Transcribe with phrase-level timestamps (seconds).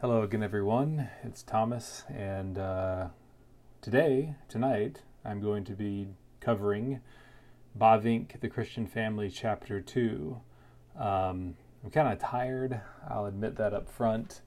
[0.00, 1.10] Hello again, everyone.
[1.24, 3.08] It's Thomas, and uh,
[3.82, 6.08] today, tonight, I'm going to be
[6.40, 7.02] covering
[7.78, 10.40] Bavinck, the Christian Family, Chapter 2.
[10.98, 14.40] Um, I'm kind of tired, I'll admit that up front,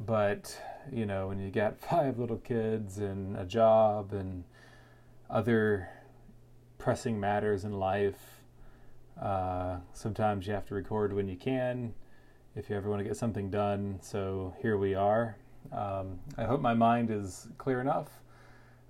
[0.00, 0.58] but
[0.90, 4.44] you know, when you got five little kids and a job and
[5.28, 5.90] other
[6.78, 8.40] pressing matters in life,
[9.20, 11.92] uh, sometimes you have to record when you can
[12.56, 13.98] if you ever want to get something done.
[14.00, 15.36] So here we are.
[15.72, 18.08] Um, I hope my mind is clear enough.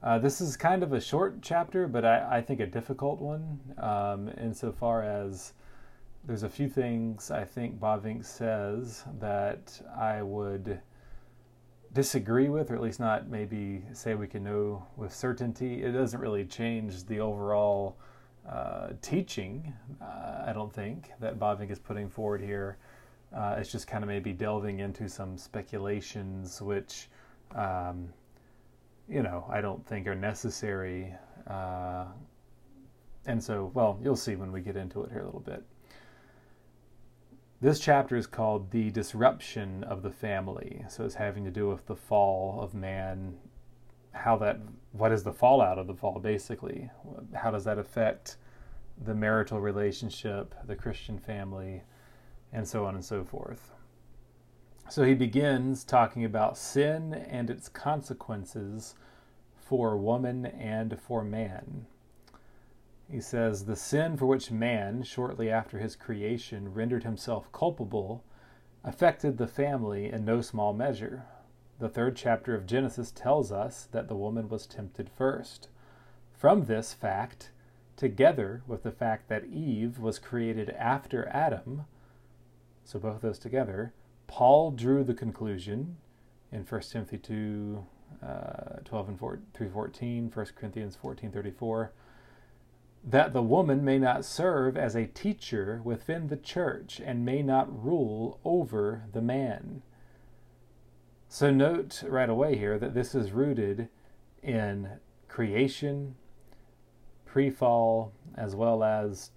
[0.03, 3.59] Uh, this is kind of a short chapter, but I, I think a difficult one
[3.79, 5.55] um, insofar as
[6.25, 10.81] there's a few things I think Bavinck says that I would
[11.93, 15.83] disagree with, or at least not maybe say we can know with certainty.
[15.83, 17.97] It doesn't really change the overall
[18.49, 22.77] uh, teaching, uh, I don't think, that Bavinck is putting forward here.
[23.35, 27.09] Uh, it's just kind of maybe delving into some speculations, which,
[27.55, 28.09] um,
[29.09, 31.13] you know, I don't think are necessary.
[31.47, 32.07] Uh,
[33.27, 35.65] and so, well, you'll see when we get into it here a little bit.
[37.61, 40.85] This chapter is called The Disruption of the Family.
[40.89, 43.35] So it's having to do with the fall of man,
[44.13, 44.61] how that,
[44.93, 46.91] what is the fallout of the fall, basically?
[47.35, 48.37] How does that affect
[49.05, 51.83] the marital relationship, the Christian family?
[52.57, 53.71] And so on and so forth.
[54.89, 58.95] So he begins talking about sin and its consequences
[59.55, 61.87] for woman and for man.
[63.11, 68.25] He says, The sin for which man, shortly after his creation, rendered himself culpable,
[68.83, 71.27] affected the family in no small measure.
[71.79, 75.69] The third chapter of Genesis tells us that the woman was tempted first.
[76.33, 77.51] From this fact,
[77.97, 81.85] together with the fact that Eve was created after Adam,
[82.87, 83.93] so both those together,
[84.29, 85.97] Paul drew the conclusion
[86.53, 87.85] in 1 Timothy 2,
[88.25, 88.29] uh,
[88.85, 91.93] 12 and 4, 3, 14, 1 Corinthians 14, 34,
[93.05, 97.85] that the woman may not serve as a teacher within the church and may not
[97.85, 99.83] rule over the man.
[101.29, 103.89] So note right away here that this is rooted
[104.45, 104.91] in
[105.27, 106.15] creation,
[107.25, 109.33] pre fall, as well as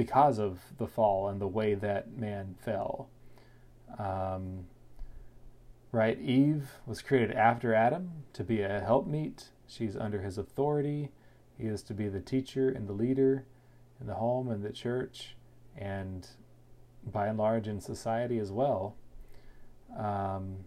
[0.00, 3.10] because of the fall and the way that man fell.
[3.98, 4.64] Um,
[5.92, 6.18] right?
[6.18, 9.50] Eve was created after Adam to be a helpmeet.
[9.66, 11.10] She's under his authority.
[11.58, 13.44] He is to be the teacher and the leader
[14.00, 15.36] in the home and the church,
[15.76, 16.26] and
[17.04, 18.96] by and large in society as well.
[19.98, 20.64] Um,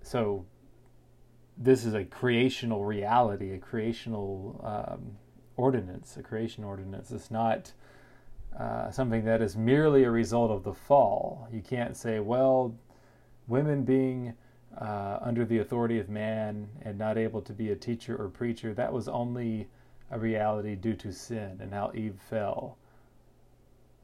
[0.00, 0.46] so,
[1.58, 5.18] this is a creational reality, a creational um,
[5.56, 7.10] ordinance, a creation ordinance.
[7.10, 7.72] It's not
[8.58, 11.48] uh, something that is merely a result of the fall.
[11.52, 12.74] You can't say, well,
[13.46, 14.34] women being
[14.78, 18.74] uh, under the authority of man and not able to be a teacher or preacher,
[18.74, 19.68] that was only
[20.10, 22.76] a reality due to sin and how Eve fell.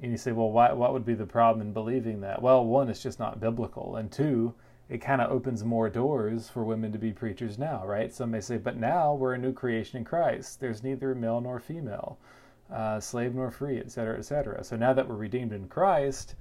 [0.00, 2.42] And you say, well, why, what would be the problem in believing that?
[2.42, 3.96] Well, one, it's just not biblical.
[3.96, 4.54] And two,
[4.92, 8.12] it kind of opens more doors for women to be preachers now, right?
[8.12, 10.60] Some may say, but now we're a new creation in Christ.
[10.60, 12.19] There's neither male nor female,
[12.70, 14.62] uh, slave nor free, etc., etc.
[14.62, 16.34] So now that we're redeemed in Christ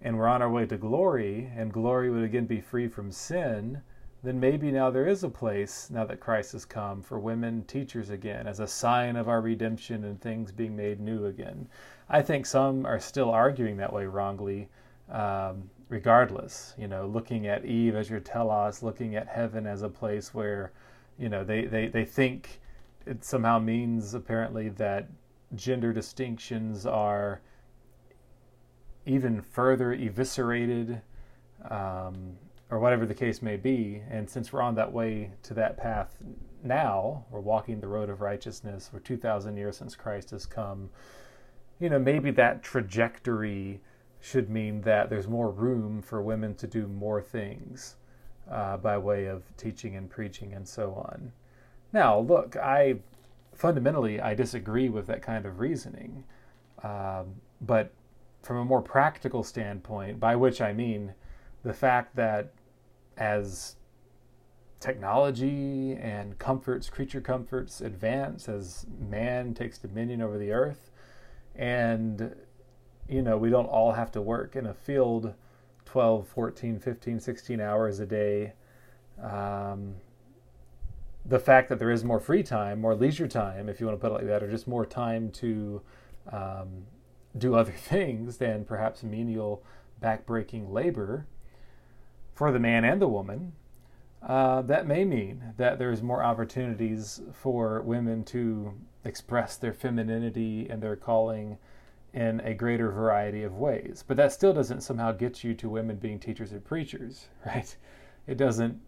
[0.00, 3.82] and we're on our way to glory, and glory would again be free from sin,
[4.22, 8.10] then maybe now there is a place, now that Christ has come, for women teachers
[8.10, 11.66] again, as a sign of our redemption and things being made new again.
[12.08, 14.68] I think some are still arguing that way wrongly.
[15.10, 16.74] Um, regardless.
[16.78, 20.72] You know, looking at Eve as your telos, looking at heaven as a place where,
[21.18, 22.60] you know, they, they, they think
[23.06, 25.08] it somehow means apparently that
[25.54, 27.40] gender distinctions are
[29.06, 31.00] even further eviscerated,
[31.70, 32.36] um,
[32.70, 34.02] or whatever the case may be.
[34.10, 36.16] And since we're on that way to that path
[36.64, 40.90] now, we're walking the road of righteousness for 2,000 years since Christ has come.
[41.78, 43.80] You know, maybe that trajectory
[44.26, 47.94] should mean that there's more room for women to do more things
[48.50, 51.30] uh, by way of teaching and preaching and so on.
[51.92, 52.96] Now, look, I
[53.54, 56.24] fundamentally I disagree with that kind of reasoning,
[56.82, 57.92] um, but
[58.42, 61.14] from a more practical standpoint, by which I mean
[61.62, 62.52] the fact that
[63.16, 63.76] as
[64.80, 70.90] technology and comforts, creature comforts advance, as man takes dominion over the earth,
[71.54, 72.34] and
[73.08, 75.34] you know, we don't all have to work in a field
[75.84, 78.52] 12, 14, 15, 16 hours a day.
[79.22, 79.94] Um,
[81.24, 84.00] the fact that there is more free time, more leisure time, if you want to
[84.00, 85.80] put it like that, or just more time to
[86.30, 86.86] um,
[87.36, 89.62] do other things than perhaps menial
[90.02, 91.26] backbreaking labor,
[92.34, 93.52] for the man and the woman,
[94.22, 98.74] uh, that may mean that there's more opportunities for women to
[99.04, 101.56] express their femininity and their calling
[102.16, 104.02] in a greater variety of ways.
[104.06, 107.76] But that still doesn't somehow get you to women being teachers and preachers, right?
[108.26, 108.80] It doesn't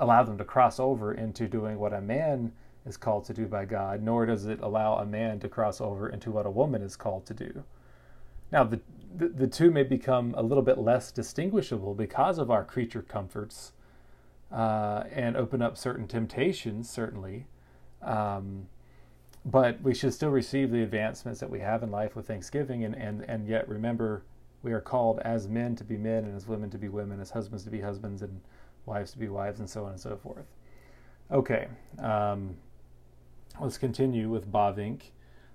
[0.00, 2.52] allow them to cross over into doing what a man
[2.86, 6.08] is called to do by God, nor does it allow a man to cross over
[6.08, 7.64] into what a woman is called to do.
[8.50, 8.80] Now, the,
[9.14, 13.72] the, the two may become a little bit less distinguishable because of our creature comforts
[14.50, 17.46] uh, and open up certain temptations, certainly.
[18.00, 18.68] Um,
[19.44, 22.94] but we should still receive the advancements that we have in life with thanksgiving and,
[22.94, 24.22] and, and yet remember
[24.62, 27.30] we are called as men to be men and as women to be women, as
[27.30, 28.40] husbands to be husbands and
[28.86, 30.46] wives to be wives, and so on and so forth.
[31.30, 31.68] Okay,
[31.98, 32.56] um,
[33.60, 35.10] let's continue with Bavinck.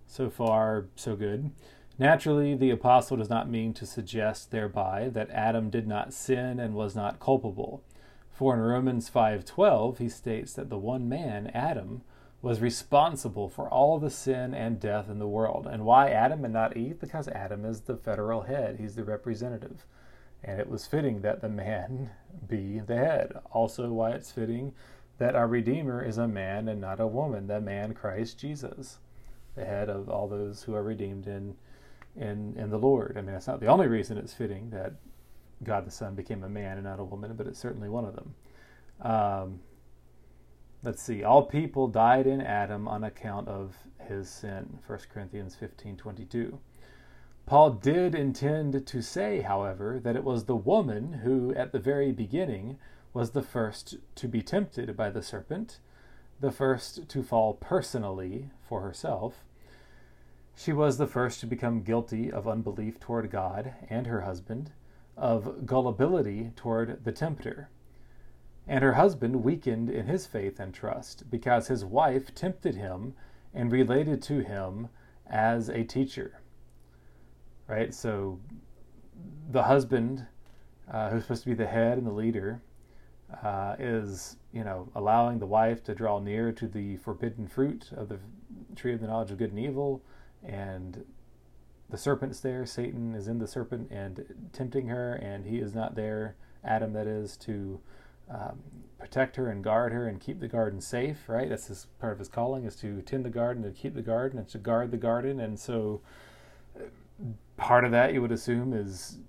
[0.07, 1.51] So far, so good.
[1.99, 6.75] Naturally, the apostle does not mean to suggest thereby that Adam did not sin and
[6.75, 7.83] was not culpable.
[8.31, 12.03] For in Romans 5:12 he states that the one man, Adam,
[12.41, 15.67] was responsible for all the sin and death in the world.
[15.69, 16.99] And why Adam and not Eve?
[16.99, 19.85] Because Adam is the federal head, he's the representative.
[20.43, 22.11] And it was fitting that the man
[22.47, 23.33] be the head.
[23.51, 24.73] Also, why it's fitting
[25.17, 28.99] that our Redeemer is a man and not a woman, the man Christ Jesus,
[29.55, 31.55] the head of all those who are redeemed in,
[32.15, 33.15] in, in the Lord.
[33.17, 34.93] I mean, it's not the only reason it's fitting that
[35.63, 38.15] God the Son became a man and not a woman, but it's certainly one of
[38.15, 38.35] them.
[39.01, 39.59] Um,
[40.83, 41.23] let's see.
[41.23, 43.75] All people died in Adam on account of
[44.07, 44.79] his sin.
[44.85, 46.59] 1 Corinthians 15 22.
[47.45, 52.11] Paul did intend to say, however, that it was the woman who, at the very
[52.11, 52.77] beginning,
[53.13, 55.79] was the first to be tempted by the serpent,
[56.41, 59.45] the first to fall personally for herself.
[60.55, 64.71] She was the first to become guilty of unbelief toward God and her husband
[65.15, 67.69] of gullibility toward the tempter.
[68.67, 73.13] And her husband weakened in his faith and trust because his wife tempted him
[73.53, 74.89] and related to him
[75.25, 76.41] as a teacher.
[77.67, 77.93] Right?
[77.93, 78.39] So
[79.49, 80.25] the husband,
[80.91, 82.61] uh, who's supposed to be the head and the leader,
[83.43, 88.09] uh, is, you know, allowing the wife to draw near to the forbidden fruit of
[88.09, 88.19] the
[88.75, 90.01] tree of the knowledge of good and evil
[90.43, 91.03] and
[91.89, 92.65] the serpent's there.
[92.65, 97.07] Satan is in the serpent and tempting her, and he is not there, Adam, that
[97.07, 97.79] is, to
[98.29, 98.59] um,
[98.99, 101.49] protect her and guard her and keep the garden safe, right?
[101.49, 104.39] That's his, part of his calling is to tend the garden, to keep the garden,
[104.39, 105.39] and to guard the garden.
[105.39, 106.01] And so
[106.75, 106.83] uh,
[107.55, 109.19] part of that, you would assume, is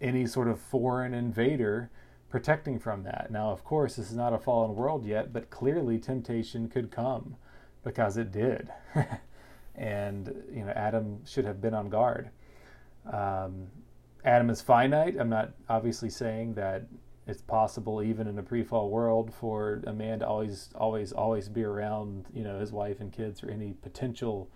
[0.00, 1.90] any sort of foreign invader
[2.28, 3.28] protecting from that.
[3.30, 7.36] Now, of course, this is not a fallen world yet, but clearly temptation could come
[7.84, 8.70] because it did.
[9.74, 12.30] and you know Adam should have been on guard.
[13.10, 13.68] Um,
[14.24, 15.16] Adam is finite.
[15.18, 16.86] I'm not obviously saying that
[17.26, 21.62] it's possible even in a pre-fall world for a man to always always always be
[21.62, 24.50] around you know his wife and kids or any potential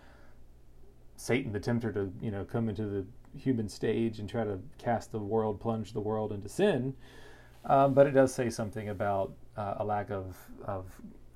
[1.16, 3.06] Satan the tempter to you know come into the
[3.38, 6.94] human stage and try to cast the world plunge the world into sin
[7.66, 10.86] um, but it does say something about uh, a lack of of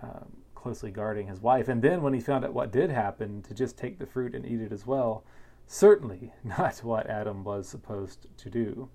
[0.02, 1.68] um, closely guarding his wife.
[1.68, 4.44] And then when he found out what did happen, to just take the fruit and
[4.44, 5.24] eat it as well,
[5.66, 8.88] certainly not what Adam was supposed to do.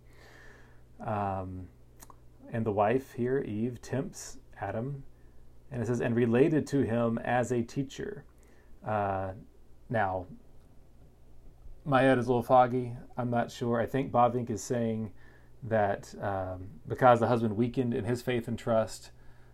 [1.06, 1.68] Um,
[2.56, 5.04] and the wife here, Eve, tempts Adam,
[5.70, 8.24] and it says, and related to him as a teacher.
[8.88, 9.32] Uh,
[9.90, 10.26] now,
[11.84, 12.94] my head is a little foggy.
[13.18, 13.82] I'm not sure.
[13.82, 15.12] I think Bavinck is saying
[15.64, 19.12] that um, because the husband weakened in his faith and trust,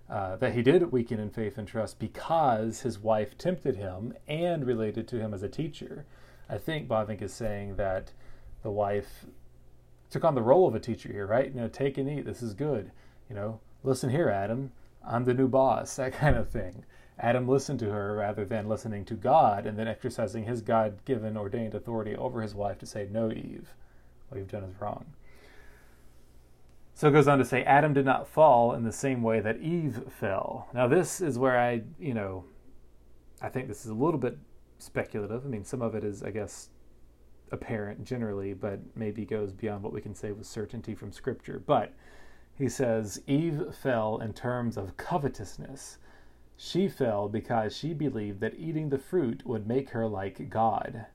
[0.07, 4.67] uh, that he did weaken in faith and trust because his wife tempted him and
[4.67, 6.05] related to him as a teacher.
[6.47, 8.11] I think Bavinck is saying that
[8.61, 9.25] the wife
[10.11, 11.47] took on the role of a teacher here, right?
[11.47, 12.25] You know, take and eat.
[12.25, 12.91] This is good.
[13.29, 14.71] You know, listen here, Adam.
[15.07, 15.95] I'm the new boss.
[15.95, 16.83] That kind of thing.
[17.17, 21.37] Adam listened to her rather than listening to God and then exercising his God given
[21.37, 23.73] ordained authority over his wife to say, No, Eve,
[24.29, 25.05] what you've done is wrong.
[26.93, 29.59] So it goes on to say Adam did not fall in the same way that
[29.59, 30.67] Eve fell.
[30.73, 32.43] Now, this is where I, you know,
[33.41, 34.37] I think this is a little bit
[34.77, 35.45] speculative.
[35.45, 36.69] I mean, some of it is, I guess,
[37.51, 41.61] apparent generally, but maybe goes beyond what we can say with certainty from Scripture.
[41.65, 41.93] But
[42.57, 45.97] he says Eve fell in terms of covetousness.
[46.55, 51.07] She fell because she believed that eating the fruit would make her like God.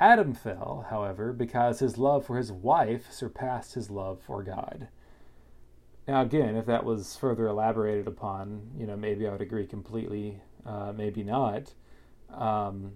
[0.00, 4.88] Adam fell, however, because his love for his wife surpassed his love for God.
[6.08, 10.40] Now, again, if that was further elaborated upon, you know, maybe I would agree completely,
[10.64, 11.74] uh, maybe not.
[12.30, 12.92] Um,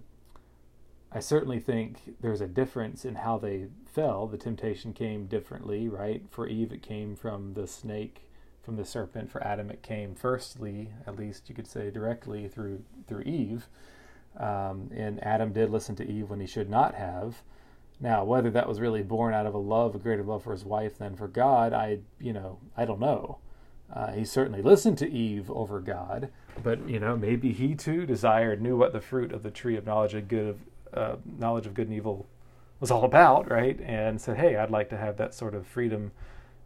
[1.17, 4.27] I certainly think there's a difference in how they fell.
[4.27, 6.21] The temptation came differently, right?
[6.29, 8.29] For Eve, it came from the snake,
[8.61, 9.31] from the serpent.
[9.31, 13.67] For Adam, it came firstly, at least you could say directly through through Eve.
[14.37, 17.41] Um, and Adam did listen to Eve when he should not have.
[17.99, 20.65] Now, whether that was really born out of a love, a greater love for his
[20.65, 23.39] wife than for God, I, you know, I don't know.
[23.91, 26.29] Uh, he certainly listened to Eve over God,
[26.61, 29.87] but you know, maybe he too desired, knew what the fruit of the tree of
[29.87, 30.59] knowledge of good,
[30.93, 32.27] uh, knowledge of good and evil,
[32.79, 33.79] was all about, right?
[33.81, 36.11] And said, "Hey, I'd like to have that sort of freedom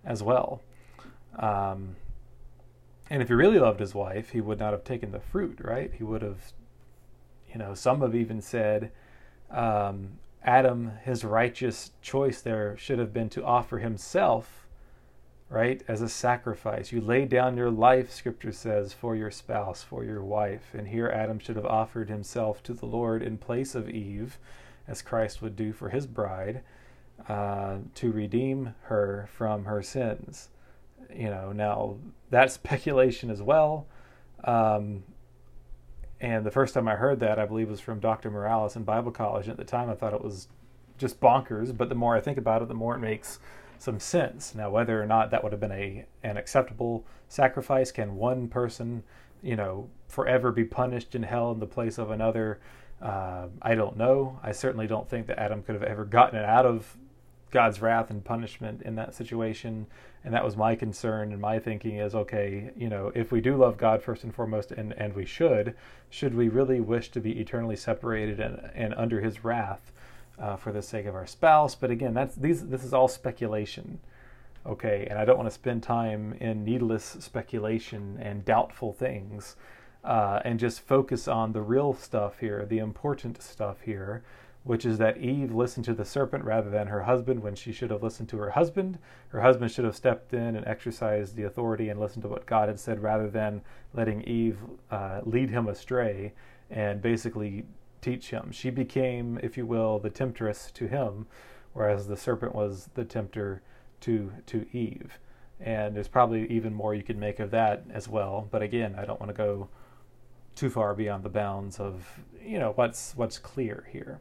[0.03, 0.61] as well."
[1.37, 1.95] Um,
[3.09, 5.91] and if he really loved his wife, he would not have taken the fruit, right?
[5.93, 6.53] He would have,
[7.51, 8.91] you know, some have even said,
[9.49, 14.60] um, Adam, his righteous choice there should have been to offer himself,
[15.51, 16.93] right, as a sacrifice.
[16.93, 20.73] You lay down your life, scripture says, for your spouse, for your wife.
[20.73, 24.39] And here Adam should have offered himself to the Lord in place of Eve,
[24.87, 26.61] as Christ would do for his bride,
[27.27, 30.47] uh, to redeem her from her sins.
[31.13, 31.97] You know, now
[32.29, 33.87] that's speculation as well.
[34.45, 35.03] Um,
[36.21, 38.31] and the first time I heard that, I believe, was from Dr.
[38.31, 39.47] Morales in Bible college.
[39.47, 40.47] And at the time, I thought it was
[40.97, 41.75] just bonkers.
[41.75, 43.39] But the more I think about it, the more it makes
[43.81, 44.53] some sense.
[44.53, 49.03] Now, whether or not that would have been a an acceptable sacrifice, can one person,
[49.41, 52.59] you know, forever be punished in hell in the place of another?
[53.01, 54.39] Uh, I don't know.
[54.43, 56.95] I certainly don't think that Adam could have ever gotten it out of
[57.49, 59.87] God's wrath and punishment in that situation.
[60.23, 63.57] And that was my concern and my thinking is okay, you know, if we do
[63.57, 65.75] love God first and foremost, and, and we should,
[66.11, 69.91] should we really wish to be eternally separated and, and under his wrath
[70.39, 71.75] uh, for the sake of our spouse?
[71.75, 73.99] But again, that's these this is all speculation.
[74.65, 79.55] Okay, and I don't want to spend time in needless speculation and doubtful things.
[80.03, 84.23] Uh, and just focus on the real stuff here, the important stuff here,
[84.63, 87.91] which is that Eve listened to the serpent rather than her husband when she should
[87.91, 88.97] have listened to her husband.
[89.29, 92.67] Her husband should have stepped in and exercised the authority and listened to what God
[92.67, 93.61] had said rather than
[93.93, 94.57] letting Eve
[94.89, 96.33] uh, lead him astray
[96.69, 97.65] and basically
[98.01, 98.51] teach him.
[98.51, 101.27] She became, if you will, the temptress to him,
[101.73, 103.61] whereas the serpent was the tempter
[104.01, 105.19] to to Eve.
[105.59, 108.47] And there's probably even more you could make of that as well.
[108.49, 109.69] But again, I don't want to go
[110.55, 114.19] too far beyond the bounds of you know what's what's clear here.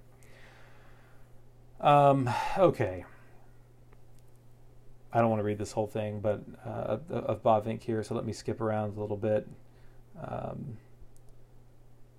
[1.80, 3.04] Um, okay.
[5.12, 8.25] I don't want to read this whole thing, but uh, of Bavinck here, so let
[8.25, 9.49] me skip around a little bit.
[10.22, 10.76] Um,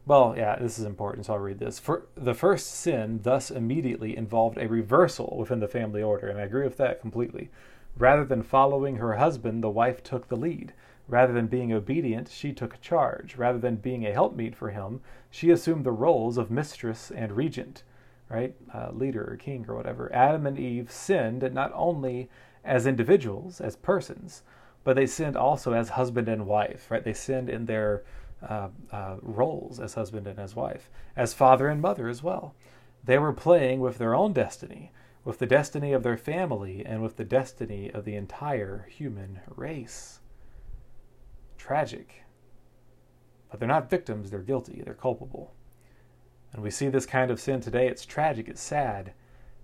[0.05, 1.79] well, yeah, this is important, so I'll read this.
[1.79, 6.43] For the first sin thus immediately involved a reversal within the family order, and I
[6.43, 7.49] agree with that completely.
[7.97, 10.73] Rather than following her husband, the wife took the lead.
[11.07, 13.35] Rather than being obedient, she took charge.
[13.35, 17.83] Rather than being a helpmeet for him, she assumed the roles of mistress and regent
[18.31, 18.55] right?
[18.73, 20.11] Uh, leader or king or whatever.
[20.13, 22.29] Adam and Eve sinned not only
[22.63, 24.43] as individuals, as persons,
[24.83, 27.03] but they sinned also as husband and wife, right?
[27.03, 28.03] They sinned in their
[28.47, 32.55] uh, uh, roles as husband and as wife, as father and mother as well.
[33.03, 34.91] They were playing with their own destiny,
[35.23, 40.19] with the destiny of their family, and with the destiny of the entire human race.
[41.57, 42.23] Tragic.
[43.49, 45.53] But they're not victims, they're guilty, they're culpable.
[46.53, 47.87] And we see this kind of sin today.
[47.87, 49.13] It's tragic, it's sad,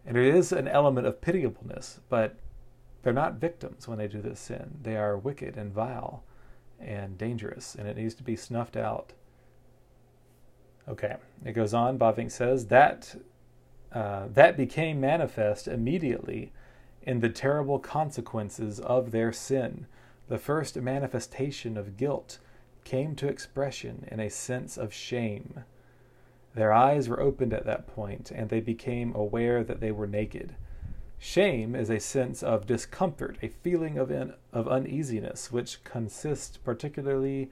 [0.06, 2.38] and it is an element of pitiableness, but
[3.02, 4.80] they're not victims when they do this sin.
[4.82, 6.24] They are wicked and vile
[6.80, 9.14] and dangerous, and it needs to be snuffed out.
[10.88, 11.98] Okay, it goes on.
[11.98, 13.16] Bavinck says that
[13.92, 16.52] uh, that became manifest immediately
[17.02, 19.88] in the terrible consequences of their sin.
[20.28, 22.40] The first manifestation of guilt
[22.84, 25.64] came to expression in a sense of shame.
[26.54, 30.56] Their eyes were opened at that point, and they became aware that they were naked.
[31.20, 37.50] Shame is a sense of discomfort, a feeling of, in, of uneasiness, which consists particularly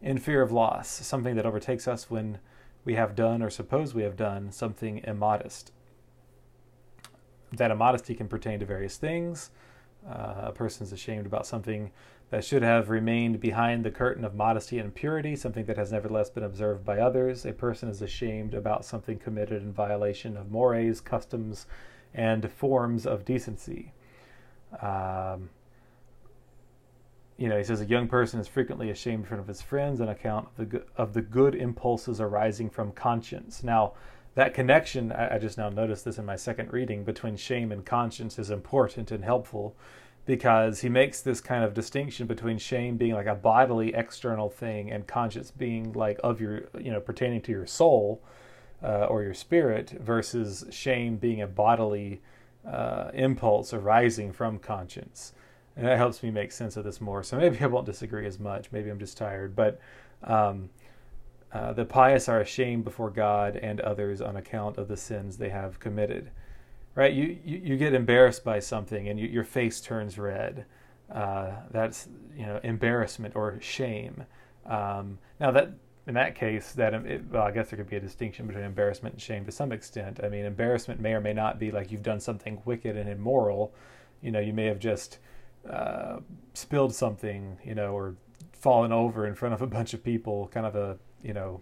[0.00, 2.38] in fear of loss, something that overtakes us when
[2.84, 5.72] we have done or suppose we have done something immodest.
[7.52, 9.50] That immodesty can pertain to various things.
[10.08, 11.90] Uh, a person is ashamed about something
[12.30, 16.30] that should have remained behind the curtain of modesty and purity, something that has nevertheless
[16.30, 17.44] been observed by others.
[17.44, 21.66] A person is ashamed about something committed in violation of mores, customs,
[22.14, 23.92] and forms of decency.
[24.80, 25.50] Um,
[27.36, 30.00] you know, he says a young person is frequently ashamed in front of his friends
[30.00, 33.62] on account of the good, of the good impulses arising from conscience.
[33.62, 33.94] Now,
[34.34, 37.84] that connection, I, I just now noticed this in my second reading, between shame and
[37.84, 39.74] conscience is important and helpful
[40.26, 44.90] because he makes this kind of distinction between shame being like a bodily external thing
[44.90, 48.22] and conscience being like of your you know pertaining to your soul
[48.82, 52.20] uh, or your spirit versus shame being a bodily
[52.66, 55.32] uh, impulse arising from conscience.
[55.76, 57.22] And that helps me make sense of this more.
[57.22, 58.70] So maybe I won't disagree as much.
[58.72, 59.54] Maybe I'm just tired.
[59.54, 59.80] But
[60.24, 60.70] um,
[61.52, 65.48] uh, the pious are ashamed before God and others on account of the sins they
[65.48, 66.30] have committed.
[66.94, 67.12] Right?
[67.12, 70.66] You, you, you get embarrassed by something and you, your face turns red.
[71.10, 74.24] Uh, that's you know embarrassment or shame.
[74.66, 75.72] Um, now that
[76.10, 79.14] in that case, that it, well, I guess there could be a distinction between embarrassment
[79.14, 80.18] and shame to some extent.
[80.24, 83.72] I mean, embarrassment may or may not be like you've done something wicked and immoral.
[84.20, 85.18] You know, you may have just
[85.70, 86.16] uh,
[86.52, 88.16] spilled something, you know, or
[88.50, 90.48] fallen over in front of a bunch of people.
[90.48, 91.60] Kind of a you know.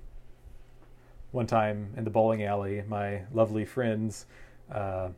[1.31, 4.25] One time in the bowling alley, my lovely friends.
[4.73, 5.11] Uh,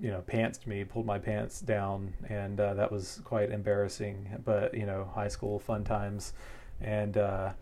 [0.00, 4.40] you know, pantsed me, pulled my pants down, and uh, that was quite embarrassing.
[4.44, 6.32] But you know, high school fun times,
[6.80, 7.52] and uh,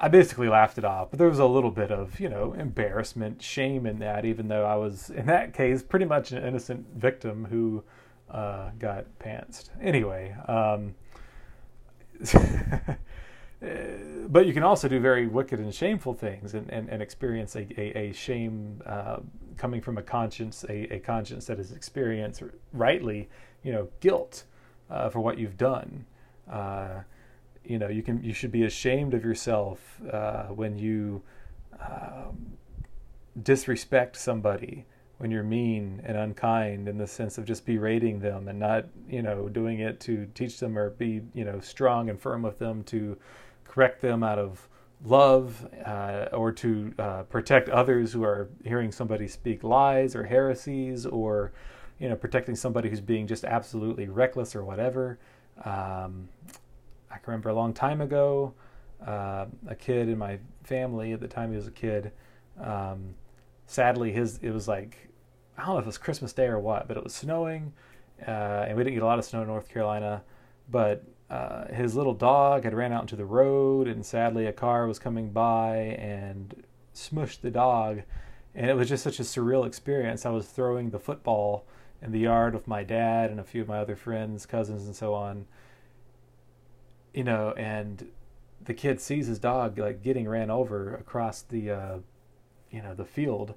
[0.00, 1.10] I basically laughed it off.
[1.10, 4.64] But there was a little bit of you know embarrassment, shame in that, even though
[4.64, 7.84] I was in that case pretty much an innocent victim who
[8.30, 9.70] uh, got pantsed.
[9.80, 10.34] Anyway.
[10.48, 10.94] Um,
[14.28, 17.66] but you can also do very wicked and shameful things and, and, and experience a,
[17.80, 19.18] a, a shame uh,
[19.56, 23.28] coming from a conscience, a, a conscience that has experienced rightly,
[23.62, 24.44] you know, guilt
[24.90, 26.04] uh, for what you've done.
[26.50, 27.00] Uh,
[27.68, 31.22] you know, you can you should be ashamed of yourself uh, when you
[31.80, 32.52] um,
[33.42, 34.86] disrespect somebody,
[35.18, 39.22] when you're mean and unkind in the sense of just berating them and not, you
[39.22, 42.82] know, doing it to teach them or be, you know, strong and firm with them
[42.84, 43.16] to
[43.64, 44.68] correct them out of
[45.04, 51.04] love uh, or to uh, protect others who are hearing somebody speak lies or heresies
[51.04, 51.52] or
[51.98, 55.18] you know protecting somebody who's being just absolutely reckless or whatever.
[55.64, 56.28] Um,
[57.16, 58.52] i can remember a long time ago
[59.06, 62.12] uh, a kid in my family at the time he was a kid
[62.60, 63.14] um,
[63.66, 65.08] sadly his it was like
[65.58, 67.72] i don't know if it was christmas day or what but it was snowing
[68.26, 70.22] uh, and we didn't get a lot of snow in north carolina
[70.70, 74.86] but uh, his little dog had ran out into the road, and sadly, a car
[74.86, 76.64] was coming by and
[76.94, 78.02] smushed the dog.
[78.54, 80.24] And it was just such a surreal experience.
[80.24, 81.66] I was throwing the football
[82.00, 84.94] in the yard with my dad and a few of my other friends, cousins, and
[84.94, 85.46] so on.
[87.16, 88.06] You know, and
[88.64, 91.98] the kid sees his dog like getting ran over across the, uh,
[92.70, 93.54] you know, the field,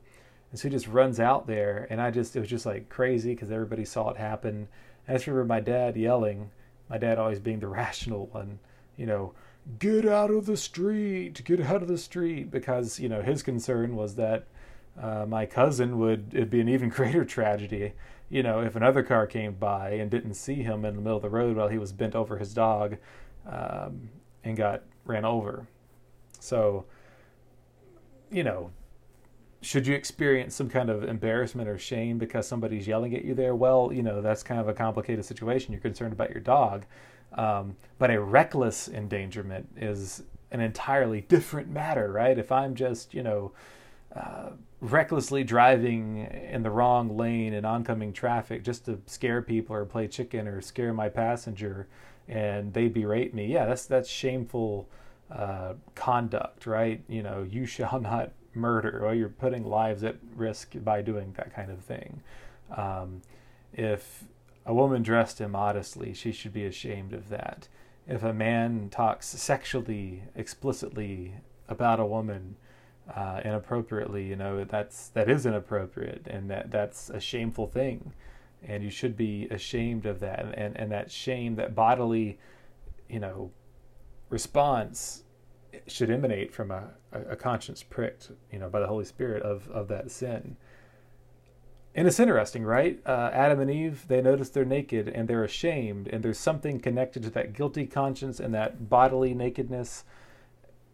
[0.49, 1.85] and so he just runs out there.
[1.91, 4.67] And I just, it was just like crazy because everybody saw it happen.
[5.07, 6.49] I just remember my dad yelling
[6.89, 8.59] my dad always being the rational one,
[8.97, 9.33] you know,
[9.77, 13.95] get out of the street, get out of the street, because, you know, his concern
[13.95, 14.47] was that
[14.99, 17.93] uh, my cousin would, it'd be an even greater tragedy,
[18.29, 21.23] you know, if another car came by and didn't see him in the middle of
[21.23, 22.97] the road while he was bent over his dog
[23.51, 24.09] um,
[24.43, 25.67] and got ran over.
[26.39, 26.85] So,
[28.31, 28.71] you know,
[29.61, 33.55] should you experience some kind of embarrassment or shame because somebody's yelling at you there?
[33.55, 35.73] Well, you know, that's kind of a complicated situation.
[35.73, 36.85] You're concerned about your dog.
[37.33, 42.37] Um, but a reckless endangerment is an entirely different matter, right?
[42.37, 43.51] If I'm just, you know,
[44.15, 49.85] uh, recklessly driving in the wrong lane in oncoming traffic just to scare people or
[49.85, 51.87] play chicken or scare my passenger
[52.29, 54.87] and they berate me, yeah, that's that's shameful
[55.31, 57.01] uh, conduct, right?
[57.07, 61.53] You know, you shall not murder or you're putting lives at risk by doing that
[61.53, 62.21] kind of thing.
[62.75, 63.21] Um,
[63.73, 64.23] if
[64.65, 67.67] a woman dressed immodestly, she should be ashamed of that.
[68.07, 71.35] If a man talks sexually explicitly
[71.67, 72.55] about a woman
[73.15, 78.13] uh, inappropriately, you know that's that is inappropriate, and that that's a shameful thing,
[78.63, 80.39] and you should be ashamed of that.
[80.39, 82.39] And and, and that shame, that bodily,
[83.09, 83.51] you know,
[84.29, 85.23] response
[85.87, 89.87] should emanate from a, a conscience pricked, you know, by the Holy Spirit of, of
[89.87, 90.57] that sin.
[91.95, 92.99] And it's interesting, right?
[93.05, 97.23] Uh, Adam and Eve, they notice they're naked and they're ashamed, and there's something connected
[97.23, 100.05] to that guilty conscience and that bodily nakedness,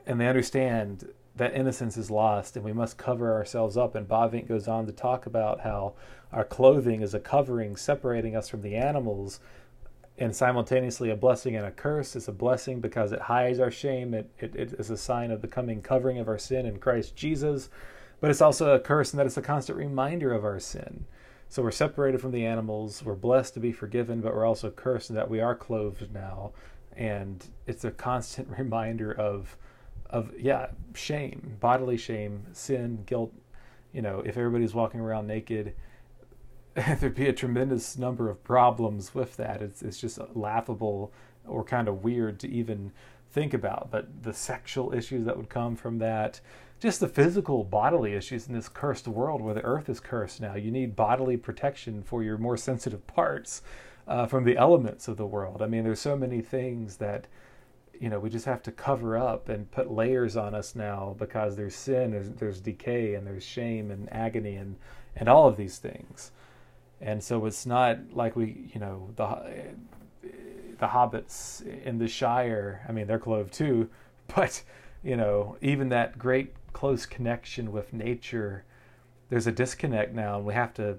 [0.06, 3.96] and they understand that innocence is lost and we must cover ourselves up.
[3.96, 5.94] And Bavinck goes on to talk about how
[6.32, 9.40] our clothing is a covering separating us from the animals
[10.18, 12.16] and simultaneously a blessing and a curse.
[12.16, 14.14] It's a blessing because it hides our shame.
[14.14, 17.16] It, it, it is a sign of the coming covering of our sin in Christ
[17.16, 17.70] Jesus.
[18.22, 21.06] But it's also a curse in that it's a constant reminder of our sin.
[21.50, 23.04] So we're separated from the animals.
[23.04, 26.52] We're blessed to be forgiven, but we're also cursed in that we are clothed now.
[26.96, 29.58] And it's a constant reminder of,
[30.10, 33.34] of yeah, shame, bodily shame, sin, guilt.
[33.94, 35.74] You know, if everybody's walking around naked,
[36.74, 39.62] there'd be a tremendous number of problems with that.
[39.62, 41.12] It's it's just laughable
[41.48, 42.92] or kind of weird to even
[43.32, 43.90] think about.
[43.92, 46.42] But the sexual issues that would come from that,
[46.80, 50.56] just the physical bodily issues in this cursed world where the earth is cursed now.
[50.56, 53.62] You need bodily protection for your more sensitive parts
[54.08, 55.62] uh, from the elements of the world.
[55.62, 57.28] I mean, there's so many things that
[58.00, 61.56] you know we just have to cover up and put layers on us now because
[61.56, 64.76] there's sin, there's, there's decay, and there's shame and agony and
[65.16, 66.32] and all of these things.
[67.02, 69.50] And so it's not like we, you know, the uh,
[70.80, 72.86] the hobbits in the Shire.
[72.88, 73.90] I mean, they're clove too,
[74.36, 74.62] but
[75.04, 78.66] you know, even that great close connection with nature,
[79.30, 80.98] there's a disconnect now, and we have to,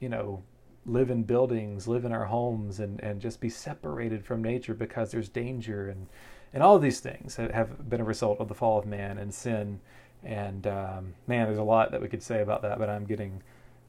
[0.00, 0.42] you know,
[0.86, 5.10] live in buildings, live in our homes, and, and just be separated from nature because
[5.10, 6.06] there's danger and
[6.52, 9.32] and all of these things have been a result of the fall of man and
[9.32, 9.80] sin.
[10.24, 13.42] And um, man, there's a lot that we could say about that, but I'm getting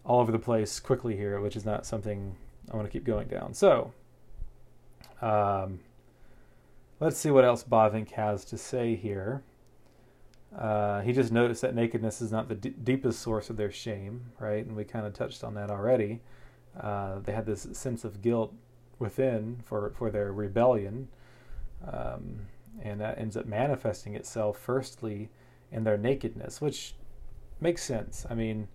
[0.06, 2.36] all over the place quickly here, which is not something
[2.72, 3.54] I want to keep going down.
[3.54, 3.93] So,
[5.22, 5.80] um,
[7.00, 9.43] let's see what else Bavinck has to say here.
[10.58, 14.32] Uh, he just noticed that nakedness is not the d- deepest source of their shame,
[14.39, 14.65] right?
[14.65, 16.22] And we kind of touched on that already.
[16.80, 18.54] Uh, they had this sense of guilt
[18.98, 21.08] within for, for their rebellion,
[21.85, 22.41] um,
[22.81, 25.29] and that ends up manifesting itself firstly
[25.71, 26.95] in their nakedness, which
[27.59, 28.25] makes sense.
[28.29, 28.67] I mean,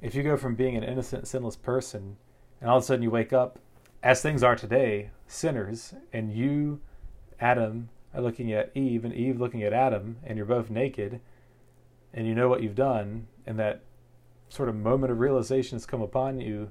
[0.00, 2.16] if you go from being an innocent, sinless person,
[2.60, 3.58] and all of a sudden you wake up,
[4.02, 6.80] as things are today, sinners, and you,
[7.40, 11.20] Adam, are looking at Eve and Eve looking at Adam, and you're both naked,
[12.12, 13.82] and you know what you've done, and that
[14.48, 16.70] sort of moment of realization has come upon you,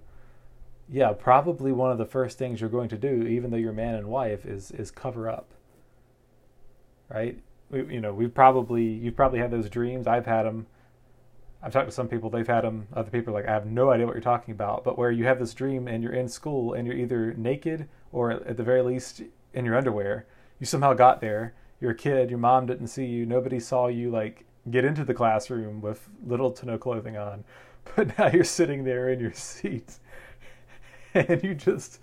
[0.90, 3.96] yeah, probably one of the first things you're going to do, even though you're man
[3.96, 5.55] and wife, is is cover up.
[7.10, 7.40] Right?
[7.70, 10.08] We, you know, we've probably you've probably had those dreams.
[10.08, 10.68] I've had them.
[11.62, 12.88] I've talked to some people; they've had them.
[12.94, 14.84] Other people are like, I have no idea what you're talking about.
[14.84, 18.32] But where you have this dream and you're in school and you're either naked or
[18.32, 19.22] at the very least
[19.54, 20.26] in your underwear,
[20.60, 21.54] you somehow got there.
[21.80, 22.30] You're a kid.
[22.30, 23.26] Your mom didn't see you.
[23.26, 27.44] Nobody saw you like get into the classroom with little to no clothing on.
[27.96, 30.00] But now you're sitting there in your seat,
[31.14, 32.00] and you just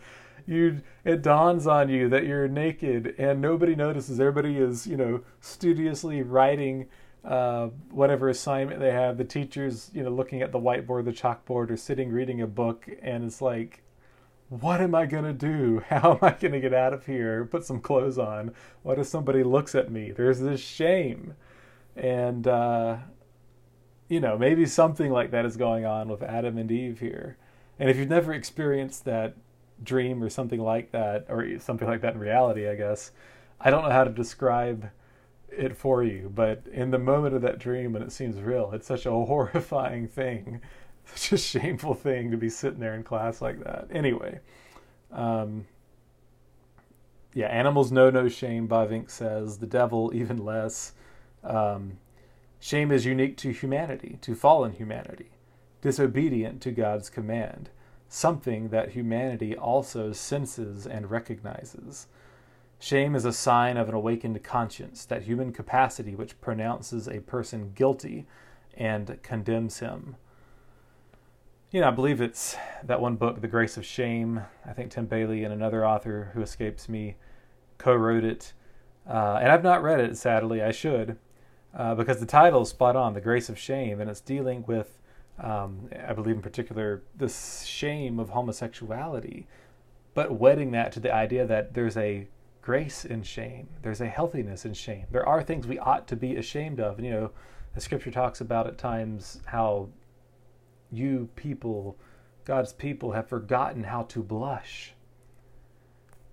[0.46, 4.20] you it dawns on you that you're naked and nobody notices.
[4.20, 6.88] Everybody is you know studiously writing.
[7.24, 11.70] Uh, whatever assignment they have, the teacher's you know looking at the whiteboard, the chalkboard,
[11.70, 13.84] or sitting reading a book, and it's like,
[14.60, 15.82] what am I going to do?
[15.88, 17.44] How am I going to get out of here?
[17.44, 18.52] Put some clothes on.
[18.82, 20.10] What if somebody looks at me?
[20.10, 21.34] There's this shame.
[21.96, 22.98] And, uh,
[24.08, 27.38] you know, maybe something like that is going on with Adam and Eve here.
[27.78, 29.36] And if you've never experienced that
[29.84, 33.10] dream or something like that, or something like that in reality, I guess,
[33.60, 34.90] I don't know how to describe
[35.50, 36.30] it for you.
[36.34, 40.08] But in the moment of that dream, when it seems real, it's such a horrifying
[40.08, 40.60] thing
[41.04, 43.88] such a shameful thing to be sitting there in class like that.
[43.90, 44.40] Anyway,
[45.10, 45.66] um,
[47.34, 49.58] yeah, animals know no shame, Bavinck says.
[49.58, 50.92] The devil, even less.
[51.44, 51.98] Um,
[52.60, 55.30] shame is unique to humanity, to fallen humanity,
[55.80, 57.70] disobedient to God's command,
[58.12, 62.06] something that humanity also senses and recognizes.
[62.78, 67.72] Shame is a sign of an awakened conscience, that human capacity which pronounces a person
[67.74, 68.26] guilty
[68.76, 70.16] and condemns him
[71.72, 74.42] you know, I believe it's that one book, The Grace of Shame.
[74.66, 77.16] I think Tim Bayly and another author who escapes me
[77.78, 78.52] co wrote it.
[79.08, 80.62] Uh, and I've not read it, sadly.
[80.62, 81.16] I should,
[81.74, 84.98] uh, because the title is spot on The Grace of Shame, and it's dealing with,
[85.38, 89.46] um, I believe in particular, the shame of homosexuality,
[90.14, 92.28] but wedding that to the idea that there's a
[92.60, 95.06] grace in shame, there's a healthiness in shame.
[95.10, 96.98] There are things we ought to be ashamed of.
[96.98, 97.30] And, you know,
[97.74, 99.88] the scripture talks about at times how
[100.90, 101.96] you people,
[102.44, 104.94] God's people, have forgotten how to blush.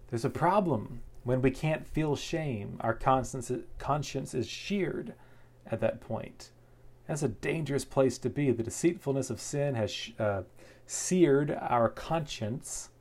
[0.09, 2.77] There's a problem when we can't feel shame.
[2.81, 5.13] Our conscience is sheared
[5.65, 6.51] at that point.
[7.09, 8.51] That's a dangerous place to be.
[8.51, 10.43] The deceitfulness of sin has uh,
[10.85, 12.91] seared our conscience.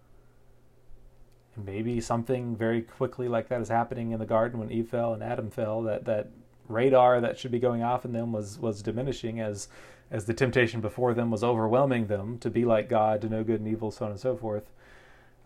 [1.54, 5.12] And maybe something very quickly like that is happening in the garden when Eve fell
[5.12, 5.82] and Adam fell.
[5.82, 6.30] That that
[6.68, 9.68] radar that should be going off in them was was diminishing as
[10.10, 13.60] as the temptation before them was overwhelming them to be like God, to know good
[13.60, 14.72] and evil, so on and so forth.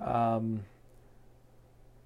[0.01, 0.63] Um,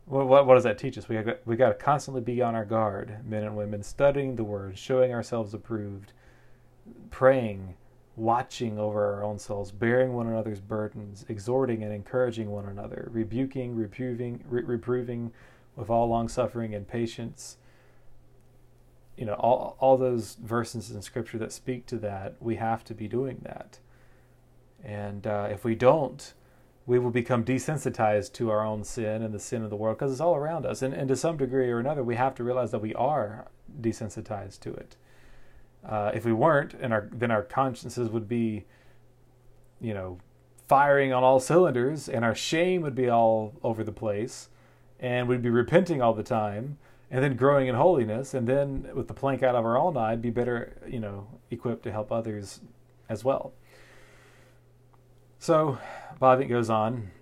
[0.07, 1.07] what, what, does that teach us?
[1.07, 4.45] We got, we got to constantly be on our guard, men and women, studying the
[4.45, 6.13] Word, showing ourselves approved,
[7.11, 7.75] praying,
[8.17, 13.77] watching over our own souls, bearing one another's burdens, exhorting and encouraging one another, rebuking,
[13.77, 15.33] reproving, re- reproving
[15.77, 17.59] with all long suffering and patience.
[19.17, 22.95] You know all all those verses in scripture that speak to that we have to
[22.95, 23.79] be doing that.
[24.85, 26.35] And uh, if we don't
[26.87, 30.13] we will become desensitized to our own sin and the sin of the world because
[30.13, 30.83] it's all around us.
[30.83, 33.49] And, and to some degree or another we have to realize that we are
[33.81, 34.97] desensitized to it
[35.89, 38.65] Uh, if we weren't, and our then our consciences would be,
[39.81, 40.19] you know,
[40.67, 44.49] firing on all cylinders, and our shame would be all over the place,
[44.99, 49.07] and we'd be repenting all the time, and then growing in holiness, and then with
[49.07, 52.61] the plank out of our own eye, be better, you know, equipped to help others
[53.09, 53.53] as well.
[55.39, 55.79] So,
[56.21, 57.13] Bavinck goes on.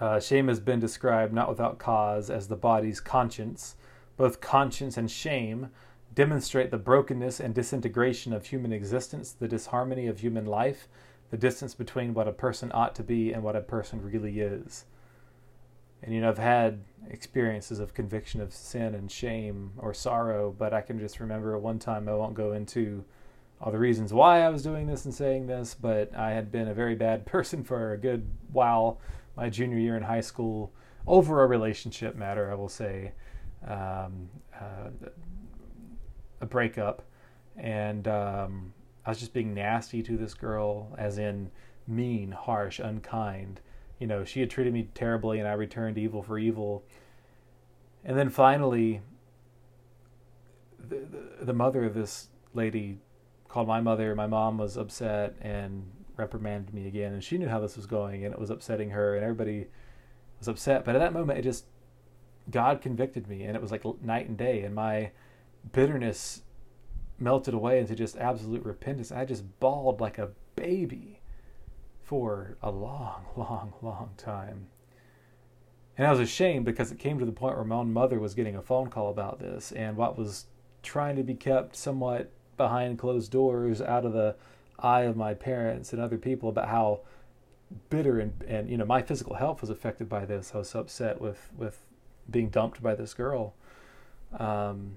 [0.00, 3.76] Uh, shame has been described not without cause as the body's conscience.
[4.18, 5.70] Both conscience and shame
[6.14, 10.88] demonstrate the brokenness and disintegration of human existence, the disharmony of human life,
[11.30, 14.84] the distance between what a person ought to be and what a person really is.
[16.02, 20.74] And you know, I've had experiences of conviction of sin and shame or sorrow, but
[20.74, 23.04] I can just remember one time I won't go into
[23.60, 26.68] all the reasons why I was doing this and saying this, but I had been
[26.68, 29.00] a very bad person for a good while,
[29.36, 30.72] my junior year in high school,
[31.06, 33.12] over a relationship matter, I will say,
[33.66, 34.90] um, uh,
[36.44, 37.02] a breakup,
[37.56, 38.72] and um,
[39.04, 41.50] I was just being nasty to this girl, as in
[41.88, 43.60] mean, harsh, unkind.
[43.98, 46.84] You know, she had treated me terribly, and I returned evil for evil.
[48.04, 49.00] And then finally,
[50.78, 52.98] the, the, the mother of this lady
[53.48, 54.14] called my mother.
[54.14, 58.24] My mom was upset and reprimanded me again, and she knew how this was going,
[58.24, 59.66] and it was upsetting her, and everybody
[60.38, 60.84] was upset.
[60.84, 61.64] But at that moment, it just
[62.50, 65.10] God convicted me, and it was like night and day, and my
[65.72, 66.42] bitterness
[67.18, 69.12] melted away into just absolute repentance.
[69.12, 71.20] I just bawled like a baby
[72.02, 74.68] for a long, long, long time.
[75.96, 78.34] And I was ashamed because it came to the point where my own mother was
[78.34, 80.46] getting a phone call about this, and what was
[80.82, 84.34] trying to be kept somewhat behind closed doors out of the
[84.78, 87.00] eye of my parents and other people about how
[87.90, 90.52] bitter and, and you know my physical health was affected by this.
[90.54, 91.80] I was so upset with with
[92.28, 93.54] being dumped by this girl.
[94.36, 94.96] Um,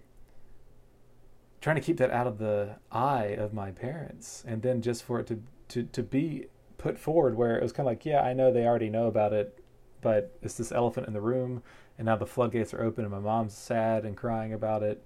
[1.67, 5.19] trying to keep that out of the eye of my parents, and then just for
[5.19, 6.45] it to to to be
[6.77, 9.34] put forward where it was kind of like, yeah, I know they already know about
[9.34, 9.60] it,
[10.01, 11.63] but it's this elephant in the room,
[11.97, 15.03] and now the floodgates are open, and my mom's sad and crying about it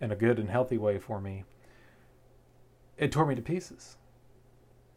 [0.00, 1.44] in a good and healthy way for me
[3.00, 3.96] it tore me to pieces.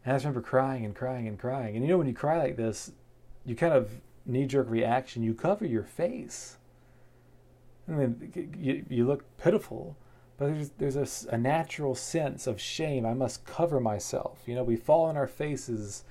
[0.04, 1.74] And I just remember crying and crying and crying.
[1.74, 2.92] And you know, when you cry like this,
[3.44, 3.90] you kind of
[4.26, 6.58] knee jerk reaction, you cover your face.
[7.88, 9.96] I mean, you, you look pitiful,
[10.36, 13.06] but there's, there's a, a natural sense of shame.
[13.06, 14.40] I must cover myself.
[14.46, 16.04] You know, we fall on our faces.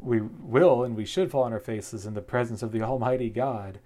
[0.00, 3.30] We will and we should fall on our faces in the presence of the Almighty
[3.30, 3.78] God.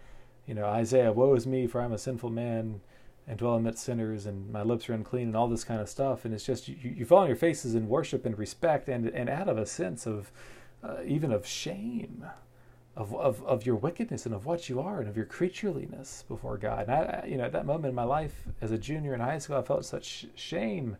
[0.46, 2.80] You know, Isaiah, woe is me, for I'm a sinful man
[3.26, 6.24] and dwell amidst sinners and my lips are unclean and all this kind of stuff
[6.24, 9.28] and it's just you, you fall on your faces in worship and respect and and
[9.28, 10.30] out of a sense of
[10.84, 12.24] uh, even of shame
[12.96, 16.56] of, of of your wickedness and of what you are and of your creatureliness before
[16.56, 16.88] God.
[16.88, 19.38] And I, you know at that moment in my life as a junior in high
[19.38, 20.96] school I felt such shame.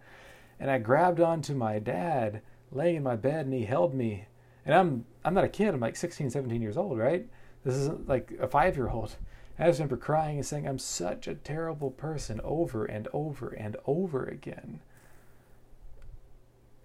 [0.58, 4.26] And I grabbed onto my dad laying in my bed and he held me.
[4.64, 5.74] And I'm I'm not a kid.
[5.74, 7.26] I'm like 16 17 years old right?
[7.64, 9.16] This isn't like a 5 year old
[9.58, 13.76] I just remember crying and saying, I'm such a terrible person over and over and
[13.86, 14.80] over again.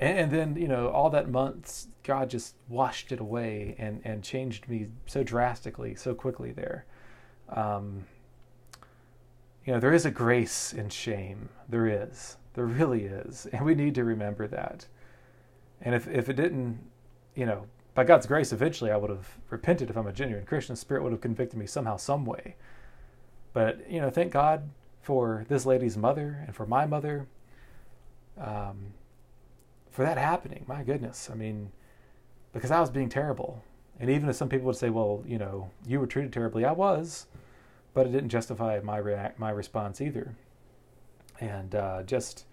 [0.01, 4.23] And, and then, you know, all that months, God just washed it away and, and
[4.23, 6.85] changed me so drastically, so quickly there.
[7.49, 8.05] Um,
[9.63, 11.49] you know, there is a grace in shame.
[11.69, 12.37] There is.
[12.55, 13.47] There really is.
[13.53, 14.87] And we need to remember that.
[15.81, 16.79] And if, if it didn't,
[17.35, 20.73] you know, by God's grace, eventually I would have repented if I'm a genuine Christian.
[20.73, 22.55] The Spirit would have convicted me somehow, some way.
[23.53, 24.69] But, you know, thank God
[25.01, 27.27] for this lady's mother and for my mother
[28.39, 28.93] um,
[29.91, 30.65] for that happening.
[30.67, 31.29] My goodness.
[31.31, 31.71] I mean,
[32.53, 33.63] because I was being terrible.
[33.99, 36.71] And even if some people would say, well, you know, you were treated terribly, I
[36.71, 37.27] was,
[37.93, 40.35] but it didn't justify my react, my response either.
[41.39, 42.45] And uh, just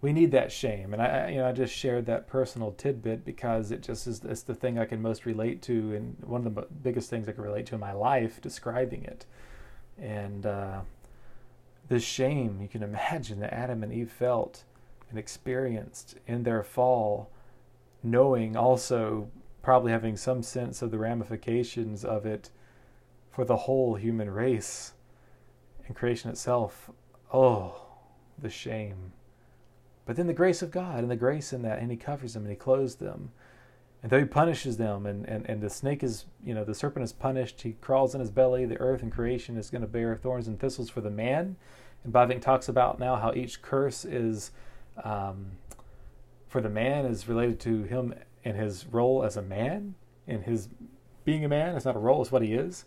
[0.00, 0.92] we need that shame.
[0.92, 4.42] And I, you know, I just shared that personal tidbit because it just is it's
[4.42, 7.44] the thing I can most relate to, and one of the biggest things I can
[7.44, 9.24] relate to in my life, describing it.
[9.98, 10.80] And uh,
[11.88, 14.64] this shame, you can imagine that Adam and Eve felt
[15.12, 17.30] and experienced in their fall,
[18.02, 19.28] knowing also
[19.62, 22.50] probably having some sense of the ramifications of it
[23.30, 24.94] for the whole human race
[25.86, 26.90] and creation itself.
[27.30, 27.74] Oh,
[28.38, 29.12] the shame.
[30.06, 32.44] But then the grace of God and the grace in that, and He covers them
[32.44, 33.30] and He clothes them.
[34.02, 37.04] And though He punishes them, and, and, and the snake is, you know, the serpent
[37.04, 40.16] is punished, he crawls in his belly, the earth and creation is going to bear
[40.16, 41.56] thorns and thistles for the man.
[42.02, 44.50] And Bavinck talks about now how each curse is,
[45.02, 45.52] um,
[46.48, 49.94] for the man, is related to him and his role as a man,
[50.26, 50.68] and his
[51.24, 51.76] being a man.
[51.76, 52.84] It's not a role, it's what he is,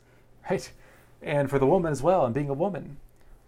[0.50, 0.72] right?
[1.22, 2.98] And for the woman as well, and being a woman.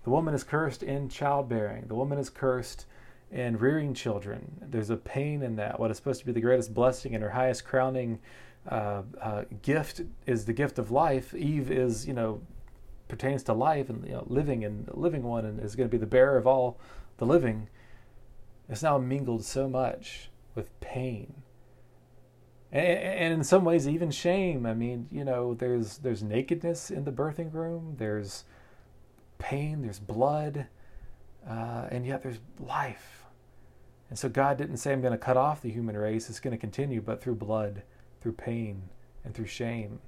[0.04, 1.88] The woman is cursed in childbearing.
[1.88, 2.86] The woman is cursed
[3.30, 4.58] in rearing children.
[4.62, 5.80] There's a pain in that.
[5.80, 8.20] What is supposed to be the greatest blessing and her highest crowning
[8.70, 11.34] uh, uh, gift is the gift of life.
[11.34, 12.42] Eve is, you know,
[13.08, 15.98] pertains to life and you know, living and living one and is going to be
[15.98, 16.78] the bearer of all
[17.18, 17.68] the living.
[18.70, 21.44] It's now mingled so much with pain.
[22.72, 24.66] And, and in some ways, even shame.
[24.66, 27.96] I mean, you know, there's there's nakedness in the birthing room.
[27.98, 28.44] There's
[29.38, 29.82] pain.
[29.82, 30.68] There's blood,
[31.48, 33.24] uh, and yet there's life.
[34.10, 36.30] And so God didn't say, "I'm going to cut off the human race.
[36.30, 37.84] It's going to continue, but through blood,
[38.20, 38.90] through pain,
[39.24, 40.00] and through shame."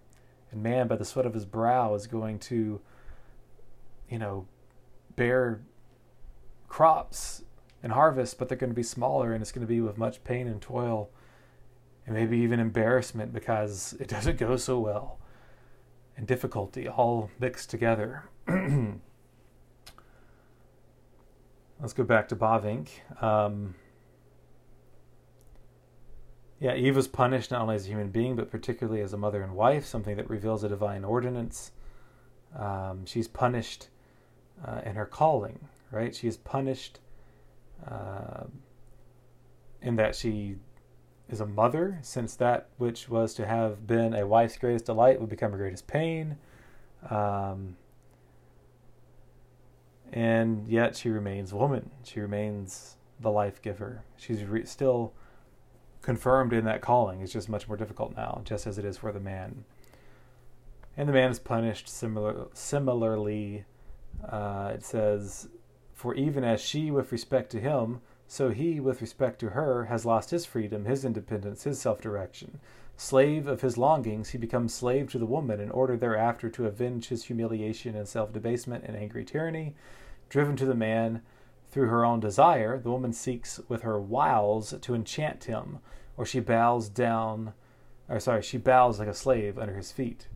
[0.51, 2.81] And man, by the sweat of his brow, is going to,
[4.09, 4.47] you know,
[5.15, 5.61] bear
[6.67, 7.43] crops
[7.81, 10.23] and harvest, but they're going to be smaller, and it's going to be with much
[10.23, 11.09] pain and toil
[12.05, 15.19] and maybe even embarrassment because it doesn't go so well,
[16.17, 18.23] and difficulty all mixed together.
[21.79, 22.89] Let's go back to Bavinck.
[23.21, 23.75] Um,
[26.59, 29.41] yeah, Eve was punished not only as a human being, but particularly as a mother
[29.41, 31.71] and wife, something that reveals a divine ordinance.
[32.57, 33.87] Um, she's punished
[34.65, 36.13] uh, in her calling, right?
[36.13, 36.99] She is punished
[37.87, 38.45] uh,
[39.81, 40.57] in that she
[41.29, 45.29] is a mother, since that which was to have been a wife's greatest delight would
[45.29, 46.37] become her greatest pain.
[47.09, 47.77] Um,
[50.11, 51.91] and yet she remains woman.
[52.03, 54.03] She remains the life giver.
[54.17, 55.13] She's re- still
[56.01, 57.21] confirmed in that calling.
[57.21, 59.65] It's just much more difficult now, just as it is for the man.
[60.97, 63.65] And the man is punished similar, similarly.
[64.27, 65.47] Uh, it says,
[65.99, 70.05] For even as she, with respect to him, so he, with respect to her, has
[70.05, 72.61] lost his freedom, his independence, his self direction.
[72.95, 77.09] Slave of his longings, he becomes slave to the woman in order thereafter to avenge
[77.09, 79.75] his humiliation and self debasement and angry tyranny.
[80.29, 81.21] Driven to the man
[81.69, 85.79] through her own desire, the woman seeks with her wiles to enchant him,
[86.15, 87.51] or she bows down,
[88.07, 90.29] or sorry, she bows like a slave under his feet.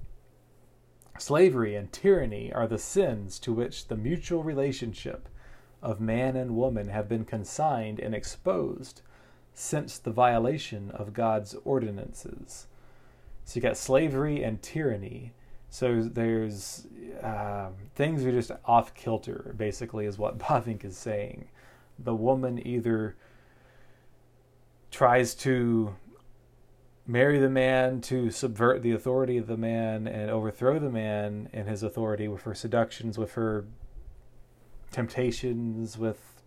[1.18, 5.30] Slavery and tyranny are the sins to which the mutual relationship
[5.84, 9.02] of man and woman have been consigned and exposed
[9.54, 12.68] since the violation of God's ordinances.
[13.44, 15.34] So you got slavery and tyranny.
[15.70, 16.88] So there's
[17.22, 21.50] uh, things are just off kilter, basically, is what Bavinck is saying.
[22.00, 23.16] The woman either
[24.90, 25.96] tries to
[27.06, 31.68] marry the man to subvert the authority of the man and overthrow the man and
[31.68, 33.66] his authority with her seductions, with her
[34.94, 36.42] temptations, with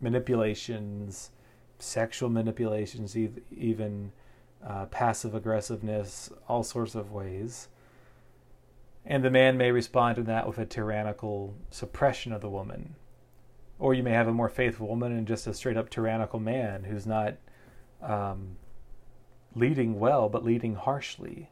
[0.00, 1.30] manipulations,
[1.78, 4.12] sexual manipulations, even
[4.66, 7.68] uh, passive aggressiveness, all sorts of ways.
[9.06, 12.96] And the man may respond to that with a tyrannical suppression of the woman.
[13.78, 16.84] Or you may have a more faithful woman and just a straight up tyrannical man
[16.84, 17.34] who's not
[18.02, 18.56] um,
[19.54, 21.50] leading well, but leading harshly.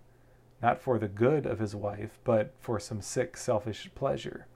[0.62, 4.46] Not for the good of his wife, but for some sick, selfish pleasure.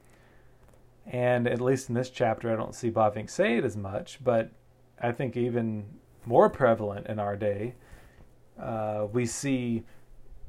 [1.07, 4.51] And at least in this chapter, I don't see Bavinck say it as much, but
[5.01, 5.85] I think even
[6.25, 7.75] more prevalent in our day,
[8.61, 9.85] uh, we see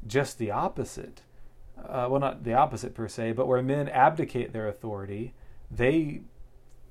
[0.08, 1.22] just the opposite.
[1.78, 5.34] Uh, well, not the opposite per se, but where men abdicate their authority,
[5.70, 6.22] they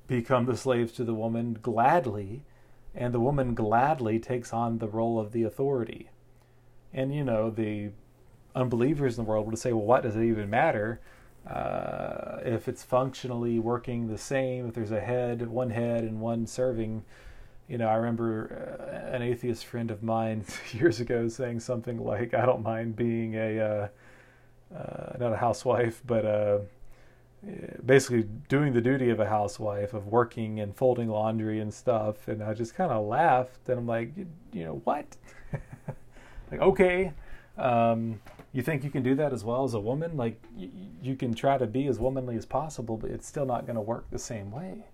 [0.07, 2.43] become the slaves to the woman gladly,
[2.95, 6.09] and the woman gladly takes on the role of the authority.
[6.93, 7.91] And, you know, the
[8.55, 11.01] unbelievers in the world would say, well, what does it even matter?
[11.49, 16.45] Uh, if it's functionally working the same, if there's a head, one head, and one
[16.45, 17.03] serving,
[17.69, 22.33] you know, I remember uh, an atheist friend of mine years ago saying something like,
[22.33, 23.87] "I don't mind being a uh,
[24.75, 26.59] uh not a housewife, but uh,
[27.85, 32.43] basically doing the duty of a housewife of working and folding laundry and stuff." And
[32.43, 34.11] I just kind of laughed, and I'm like,
[34.51, 35.05] "You know what?
[36.51, 37.13] like, okay."
[37.57, 38.19] Um,
[38.53, 40.17] you think you can do that as well as a woman?
[40.17, 40.69] Like y-
[41.01, 43.81] you can try to be as womanly as possible, but it's still not going to
[43.81, 44.85] work the same way.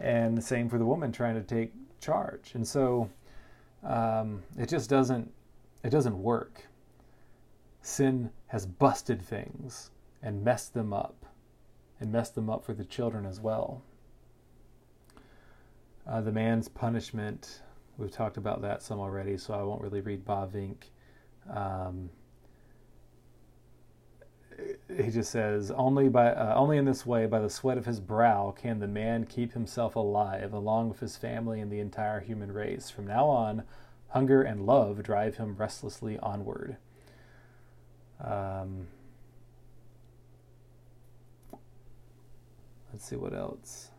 [0.00, 2.52] And the same for the woman trying to take charge.
[2.54, 3.10] And so
[3.82, 5.30] um, it just doesn't
[5.82, 6.66] it doesn't work.
[7.80, 9.90] Sin has busted things
[10.22, 11.26] and messed them up,
[12.00, 13.82] and messed them up for the children as well.
[16.06, 17.62] Uh, the man's punishment,
[17.98, 20.90] we've talked about that some already, so I won't really read Bavinck.
[21.50, 22.10] Um,
[24.96, 28.00] he just says only by uh, only in this way by the sweat of his
[28.00, 32.52] brow can the man keep himself alive along with his family and the entire human
[32.52, 32.90] race.
[32.90, 33.64] From now on
[34.08, 36.76] hunger and love drive him restlessly onward.
[38.22, 38.88] Um,
[42.92, 43.90] let's see what else.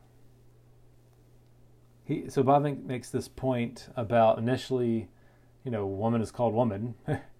[2.05, 5.09] He so Bavinck makes this point about initially,
[5.64, 6.95] you know, woman is called woman,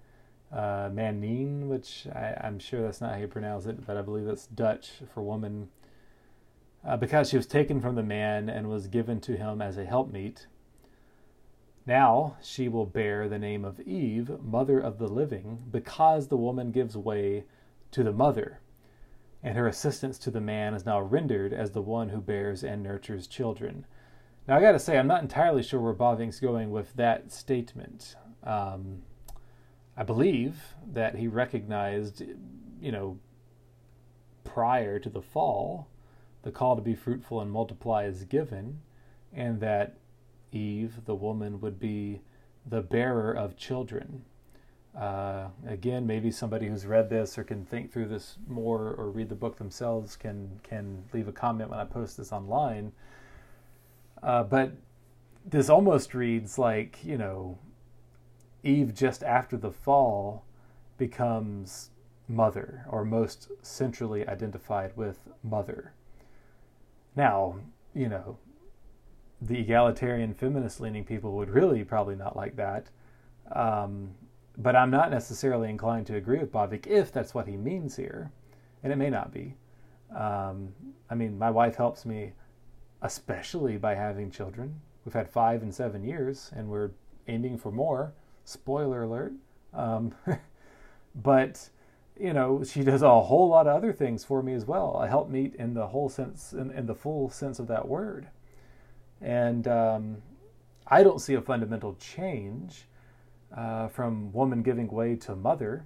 [0.54, 4.47] uh, which I, am sure that's not how you pronounce it, but I believe that's
[4.47, 5.70] Dutch for woman,
[6.86, 9.86] uh, because she was taken from the man and was given to him as a
[9.86, 10.47] helpmeet.
[11.86, 16.72] Now she will bear the name of Eve, mother of the living, because the woman
[16.72, 17.45] gives way
[17.91, 18.60] to the mother,
[19.41, 22.84] and her assistance to the man is now rendered as the one who bears and
[22.84, 23.86] nurtures children.
[24.47, 28.16] Now I got to say, I'm not entirely sure where Bavinck's going with that statement.
[28.43, 29.01] Um,
[29.96, 30.56] I believe
[30.91, 32.24] that he recognized,
[32.82, 33.20] you know,
[34.44, 35.88] prior to the fall,
[36.41, 38.82] the call to be fruitful and multiply is given,
[39.32, 39.98] and that
[40.52, 42.22] Eve, the woman, would be
[42.66, 44.24] the bearer of children.
[44.98, 49.30] Uh, again, maybe somebody who's read this or can think through this more or read
[49.30, 52.91] the book themselves can can leave a comment when I post this online.
[54.22, 54.74] Uh, but
[55.46, 57.58] this almost reads like you know
[58.64, 60.45] Eve just after the fall
[60.97, 61.89] becomes
[62.28, 65.93] mother or most centrally identified with mother.
[67.16, 67.57] Now,
[67.93, 68.38] you know,
[69.41, 72.88] the egalitarian feminist leaning people would really probably not like that.
[73.51, 74.11] Um,
[74.57, 78.32] but I'm not necessarily inclined to agree with Bavinck if that's what he means here.
[78.84, 79.55] And it may not be.
[80.16, 80.70] Um,
[81.09, 82.34] I mean, my wife helps me,
[83.01, 84.80] especially by having children.
[85.03, 86.91] We've had five and seven years, and we're
[87.28, 88.14] aiming for more.
[88.46, 89.34] Spoiler alert.
[89.74, 90.14] Um,
[91.16, 91.70] but
[92.20, 95.02] you know, she does a whole lot of other things for me as well.
[95.02, 98.28] A helpmeet in the whole sense, in, in the full sense of that word.
[99.22, 100.18] And um,
[100.88, 102.86] I don't see a fundamental change
[103.56, 105.86] uh, from woman giving way to mother.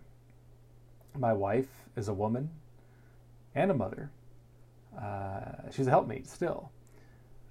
[1.17, 2.49] My wife is a woman
[3.55, 4.11] and a mother.
[4.99, 6.71] Uh, she's a helpmeet still.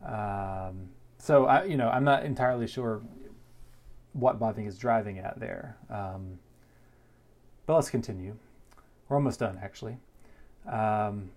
[0.04, 3.02] Um, so I, you know, I'm not entirely sure
[4.18, 5.76] what Bavinck is driving at there.
[5.90, 6.38] Um,
[7.66, 8.36] but let's continue.
[9.08, 9.98] We're almost done, actually.
[10.66, 11.30] Um,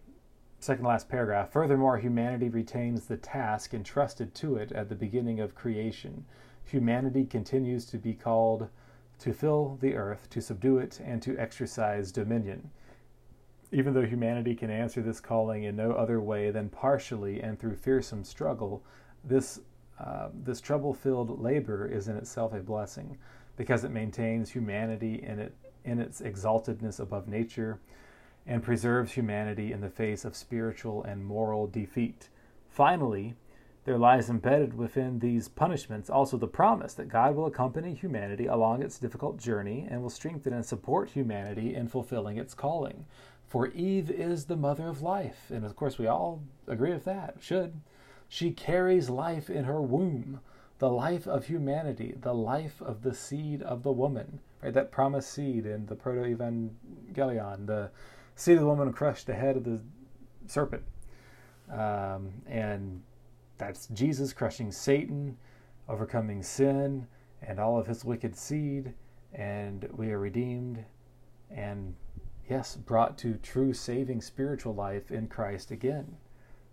[0.60, 1.52] second last paragraph.
[1.52, 6.26] Furthermore, humanity retains the task entrusted to it at the beginning of creation.
[6.66, 8.70] Humanity continues to be called
[9.20, 12.70] to fill the earth, to subdue it, and to exercise dominion.
[13.72, 17.76] Even though humanity can answer this calling in no other way than partially and through
[17.76, 18.82] fearsome struggle,
[19.24, 19.60] this
[20.00, 23.18] uh, this trouble-filled labor is in itself a blessing,
[23.58, 25.54] because it maintains humanity in it
[25.86, 27.80] in its exaltedness above nature,
[28.46, 32.30] and preserves humanity in the face of spiritual and moral defeat.
[32.70, 33.36] Finally,
[33.86, 38.84] there lies embedded within these punishments also the promise that God will accompany humanity along
[38.84, 43.06] its difficult journey and will strengthen and support humanity in fulfilling its calling.
[43.48, 47.38] For Eve is the mother of life, and of course, we all agree with that,
[47.40, 47.80] should.
[48.32, 50.42] She carries life in her womb,
[50.78, 54.72] the life of humanity, the life of the seed of the woman, right?
[54.72, 57.90] That promised seed in the Proto Evangelion, the
[58.36, 59.82] seed of the woman crushed the head of the
[60.46, 60.84] serpent.
[61.72, 63.02] Um, and
[63.58, 65.36] that's Jesus crushing Satan,
[65.88, 67.08] overcoming sin
[67.42, 68.94] and all of his wicked seed,
[69.34, 70.86] and we are redeemed
[71.50, 71.96] and,
[72.48, 76.18] yes, brought to true saving spiritual life in Christ again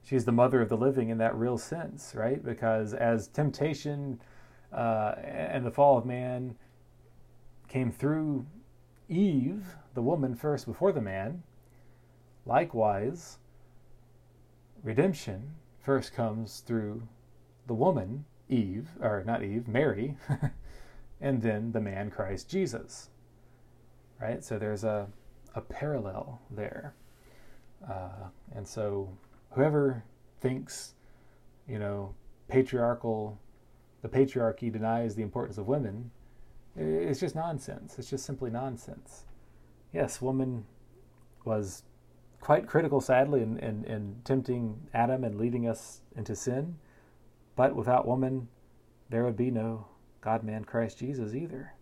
[0.07, 2.43] she's the mother of the living in that real sense, right?
[2.43, 4.21] Because as temptation
[4.73, 6.55] uh, and the fall of man
[7.69, 8.47] came through
[9.09, 11.43] Eve, the woman first before the man,
[12.45, 13.39] likewise,
[14.85, 17.03] redemption first comes through
[17.67, 20.17] the woman, Eve, or not Eve, Mary,
[21.21, 23.11] and then the man, Christ Jesus.
[24.21, 24.45] Right?
[24.45, 25.09] So there's a,
[25.57, 26.95] a parallel there.
[27.89, 29.11] Uh, and so
[29.57, 30.05] whoever
[30.41, 30.93] thinks,
[31.67, 32.15] you know,
[32.47, 33.41] patriarchal,
[34.03, 36.11] the patriarchy denies the importance of women,
[36.77, 37.99] it's just nonsense.
[37.99, 39.25] It's just simply nonsense.
[39.95, 40.67] Yes, woman
[41.47, 41.85] was
[42.41, 46.77] quite critical, sadly, in, in, in tempting Adam and leading us into sin.
[47.57, 48.49] But without woman,
[49.09, 49.87] there would be no
[50.21, 51.73] God man Christ Jesus either.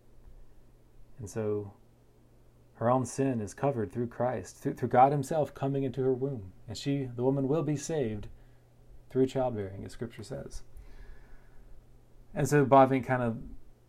[1.19, 1.73] And so
[2.75, 6.51] her own sin is covered through Christ, through, through God Himself coming into her womb.
[6.67, 8.27] And she, the woman, will be saved
[9.09, 10.61] through childbearing, as Scripture says.
[12.33, 13.37] And so Bavinck kind of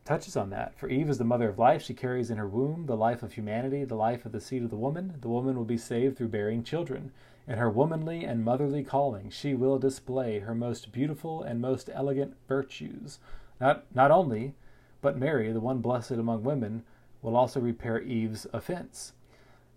[0.04, 0.78] touches on that.
[0.78, 1.82] For Eve is the mother of life.
[1.82, 4.70] She carries in her womb the life of humanity, the life of the seed of
[4.70, 5.14] the woman.
[5.20, 7.10] The woman will be saved through bearing children.
[7.48, 12.36] In her womanly and motherly calling, she will display her most beautiful and most elegant
[12.46, 13.18] virtues.
[13.60, 14.54] Not, not only,
[15.00, 16.84] but Mary, the one blessed among women,
[17.22, 19.12] will also repair Eve's offense.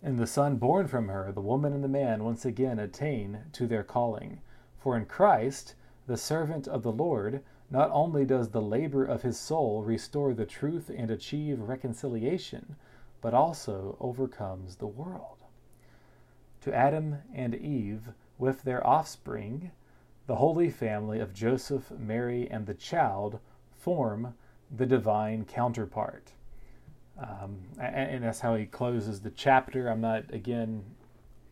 [0.02, 3.66] In the son born from her, the woman and the man once again attain to
[3.66, 4.40] their calling.
[4.78, 5.74] For in Christ,
[6.06, 10.46] the servant of the Lord, not only does the labor of his soul restore the
[10.46, 12.76] truth and achieve reconciliation,
[13.20, 15.36] but also overcomes the world.
[16.62, 19.70] To Adam and Eve, with their offspring,
[20.26, 23.38] the holy family of Joseph, Mary, and the child
[23.72, 24.34] form
[24.70, 26.32] the divine counterpart.
[27.18, 29.88] Um, and, and, that's how he closes the chapter.
[29.88, 30.84] I'm not, again,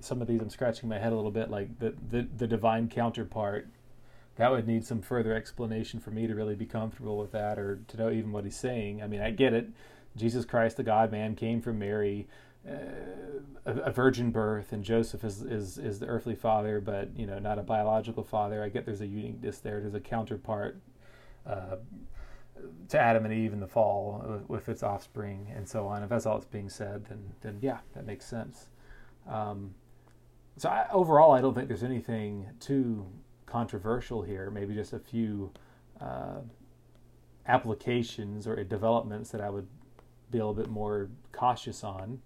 [0.00, 2.88] some of these I'm scratching my head a little bit, like the, the, the divine
[2.88, 3.68] counterpart.
[4.36, 7.80] That would need some further explanation for me to really be comfortable with that or
[7.88, 9.02] to know even what he's saying.
[9.02, 9.68] I mean, I get it.
[10.16, 12.28] Jesus Christ, the God man, came from Mary,
[12.68, 12.72] uh,
[13.66, 17.38] a, a, virgin birth, and Joseph is, is, is the earthly father, but you know,
[17.38, 18.62] not a biological father.
[18.62, 19.80] I get there's a uniqueness there.
[19.80, 20.78] There's a counterpart.
[21.46, 21.76] Uh,
[22.88, 26.02] to Adam and Eve in the fall with, its offspring and so on.
[26.02, 28.68] If that's all that's being said, then then yeah, that makes sense.
[29.28, 29.74] Um,
[30.56, 33.06] so I, overall, I don't think there's anything too
[33.46, 34.50] controversial here.
[34.50, 35.52] Maybe just a few
[36.00, 36.40] uh,
[37.46, 39.66] applications or developments that I would
[40.30, 42.20] be a little bit more cautious on.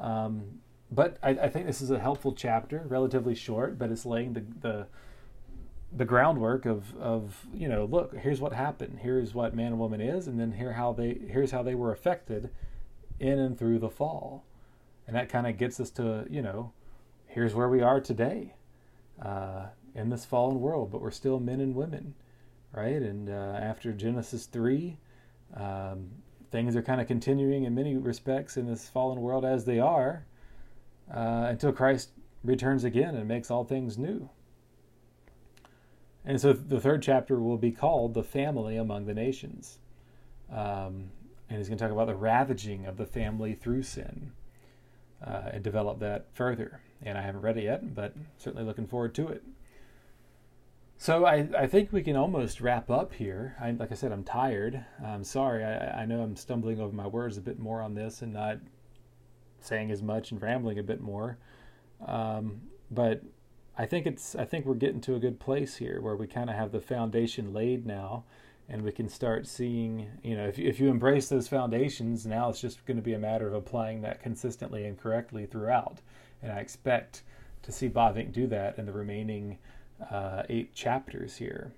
[0.00, 0.60] Um,
[0.90, 4.44] but I, I, think this is a helpful chapter, relatively short, but it's laying the,
[4.60, 4.86] the
[5.94, 9.00] the groundwork of of you know look here's what happened.
[9.02, 11.92] Here's what man and woman is and then here how they here's how they were
[11.92, 12.50] affected
[13.20, 14.44] in and through the fall.
[15.06, 16.72] And that kind of gets us to you know
[17.26, 18.54] here's where we are today
[19.20, 22.14] uh, in this fallen world but we're still men and women
[22.72, 23.02] right?
[23.02, 24.96] And uh, after genesis 3
[25.54, 26.10] um,
[26.50, 30.24] things are kind of continuing in many respects in this fallen world as they are
[31.14, 32.10] uh, until christ
[32.42, 34.28] returns again and makes all things new
[36.24, 39.78] and so the third chapter will be called The Family Among the Nations.
[40.50, 41.10] Um,
[41.48, 44.32] and he's going to talk about the ravaging of the family through sin
[45.24, 46.80] uh, and develop that further.
[47.02, 49.42] And I haven't read it yet, but certainly looking forward to it.
[50.96, 53.56] So I, I think we can almost wrap up here.
[53.60, 54.84] I, like I said, I'm tired.
[55.04, 55.64] I'm sorry.
[55.64, 58.58] I, I know I'm stumbling over my words a bit more on this and not
[59.58, 61.38] saying as much and rambling a bit more.
[62.06, 62.60] Um,
[62.90, 63.22] but
[63.76, 66.50] I think it's I think we're getting to a good place here where we kind
[66.50, 68.24] of have the foundation laid now
[68.68, 72.60] and we can start seeing, you know, if if you embrace those foundations, now it's
[72.60, 76.00] just going to be a matter of applying that consistently and correctly throughout.
[76.42, 77.22] And I expect
[77.62, 79.58] to see Bavinck do that in the remaining
[80.10, 81.72] uh, eight chapters here.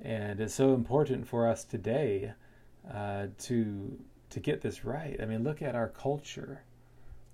[0.00, 2.32] And it's so important for us today
[2.92, 3.98] uh, to
[4.30, 5.16] to get this right.
[5.20, 6.62] I mean, look at our culture.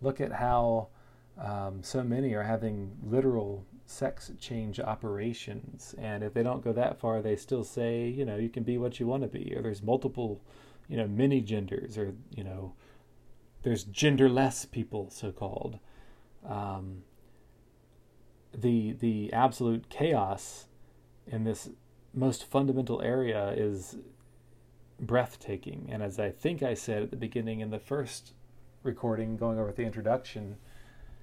[0.00, 0.88] Look at how
[1.40, 5.94] um, so many are having literal sex change operations.
[5.98, 8.78] And if they don't go that far, they still say, you know, you can be
[8.78, 10.40] what you want to be, or there's multiple,
[10.88, 12.74] you know, many genders, or, you know,
[13.62, 15.78] there's genderless people, so called.
[16.46, 17.02] Um,
[18.52, 20.66] the the absolute chaos
[21.26, 21.70] in this
[22.12, 23.96] most fundamental area is
[25.00, 25.88] breathtaking.
[25.90, 28.32] And as I think I said at the beginning in the first
[28.82, 30.56] recording, going over the introduction,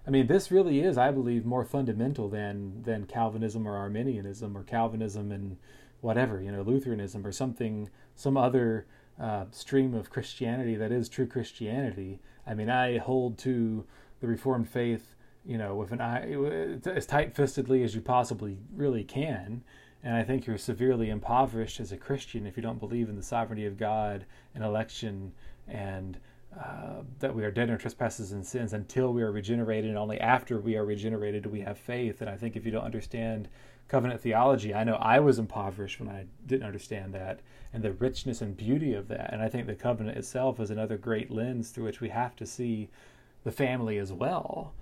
[0.05, 4.63] I mean, this really is, I believe, more fundamental than than Calvinism or Arminianism or
[4.63, 5.57] Calvinism and
[6.01, 8.87] whatever, you know, Lutheranism or something, some other
[9.19, 12.19] uh, stream of Christianity that is true Christianity.
[12.47, 13.85] I mean, I hold to
[14.19, 16.31] the Reformed faith, you know, with an eye
[16.89, 19.63] as tight-fistedly as you possibly really can.
[20.03, 23.21] And I think you're severely impoverished as a Christian if you don't believe in the
[23.21, 24.25] sovereignty of God
[24.55, 25.33] and election
[25.67, 26.17] and
[26.59, 29.97] uh, that we are dead in our trespasses and sins until we are regenerated, and
[29.97, 32.21] only after we are regenerated do we have faith.
[32.21, 33.47] And I think if you don't understand
[33.87, 37.39] covenant theology, I know I was impoverished when I didn't understand that,
[37.73, 39.31] and the richness and beauty of that.
[39.31, 42.45] And I think the covenant itself is another great lens through which we have to
[42.45, 42.89] see
[43.43, 44.73] the family as well.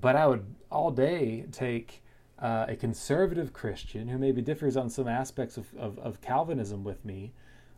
[0.00, 2.02] But I would all day take
[2.38, 7.04] uh, a conservative Christian who maybe differs on some aspects of, of, of Calvinism with
[7.04, 7.32] me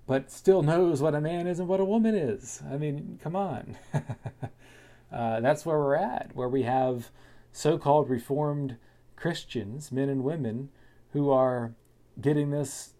[0.06, 2.62] but still knows what a man is and what a woman is.
[2.70, 3.76] I mean, come on.
[5.12, 7.10] uh, that's where we're at, where we have
[7.52, 8.76] so called Reformed
[9.16, 10.68] Christians, men and women,
[11.12, 11.74] who are
[12.20, 12.94] getting this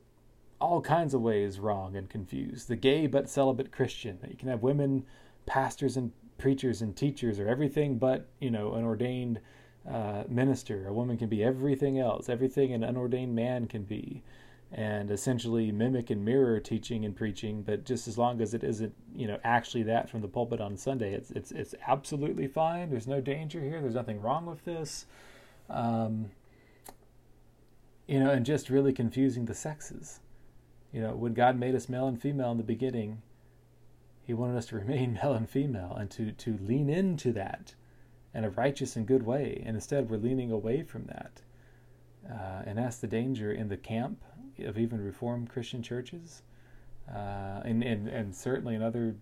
[0.61, 2.69] all kinds of ways wrong and confused.
[2.69, 4.19] The gay but celibate Christian.
[4.29, 5.05] You can have women
[5.47, 9.41] pastors and preachers and teachers or everything but, you know, an ordained
[9.89, 10.89] uh, minister.
[10.89, 14.23] A woman can be everything else, everything an unordained man can be
[14.75, 18.93] and essentially mimic and mirror teaching and preaching, but just as long as it isn't,
[19.15, 22.91] you know, actually that from the pulpit on Sunday, it's it's it's absolutely fine.
[22.91, 23.81] There's no danger here.
[23.81, 25.07] There's nothing wrong with this.
[25.71, 26.33] Um,
[28.09, 30.19] you know, and just really confusing the sexes.
[30.93, 33.23] You know, when God made us male and female in the beginning,
[34.25, 37.75] He wanted us to remain male and female and to to lean into that
[38.35, 39.63] in a righteous and good way.
[39.65, 41.43] And instead, we're leaning away from that.
[42.29, 44.25] Uh, and that's the danger in the camp
[44.61, 46.43] of even Reformed Christian churches,
[47.09, 49.17] uh, and, and and certainly in other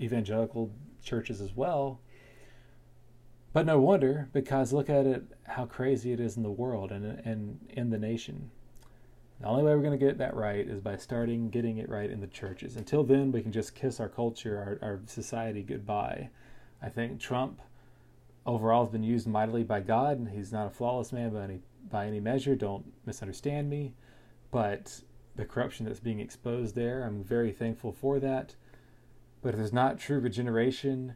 [0.00, 0.70] evangelical
[1.02, 2.00] churches as well.
[3.52, 7.20] But no wonder, because look at it, how crazy it is in the world and
[7.24, 8.50] and in the nation.
[9.40, 12.10] The only way we're going to get that right is by starting getting it right
[12.10, 12.76] in the churches.
[12.76, 16.30] Until then, we can just kiss our culture, our, our society goodbye.
[16.82, 17.60] I think Trump
[18.44, 21.60] overall has been used mightily by God, and he's not a flawless man by any
[21.90, 22.56] by any measure.
[22.56, 23.94] Don't misunderstand me,
[24.50, 25.02] but
[25.36, 28.54] the corruption that's being exposed there, I'm very thankful for that.
[29.42, 31.14] But if there's not true regeneration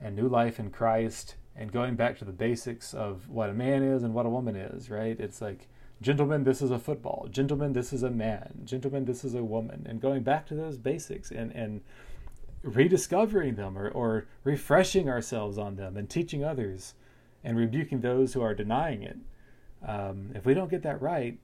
[0.00, 3.82] and new life in Christ, and going back to the basics of what a man
[3.82, 5.18] is and what a woman is, right?
[5.18, 5.68] It's like
[6.02, 7.26] Gentlemen, this is a football.
[7.30, 8.60] Gentlemen, this is a man.
[8.64, 9.86] Gentlemen, this is a woman.
[9.88, 11.80] And going back to those basics and, and
[12.62, 16.94] rediscovering them or, or refreshing ourselves on them and teaching others
[17.42, 19.16] and rebuking those who are denying it.
[19.86, 21.38] Um, if we don't get that right,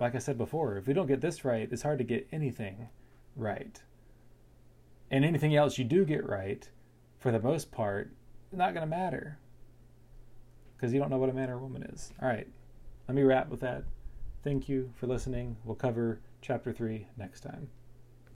[0.00, 2.88] like I said before, if we don't get this right, it's hard to get anything
[3.36, 3.80] right.
[5.10, 6.68] And anything else you do get right,
[7.18, 8.12] for the most part,
[8.50, 9.38] not going to matter
[10.76, 12.12] because you don't know what a man or a woman is.
[12.20, 12.48] All right
[13.10, 13.82] let me wrap with that.
[14.44, 15.56] Thank you for listening.
[15.64, 17.68] We'll cover chapter 3 next time.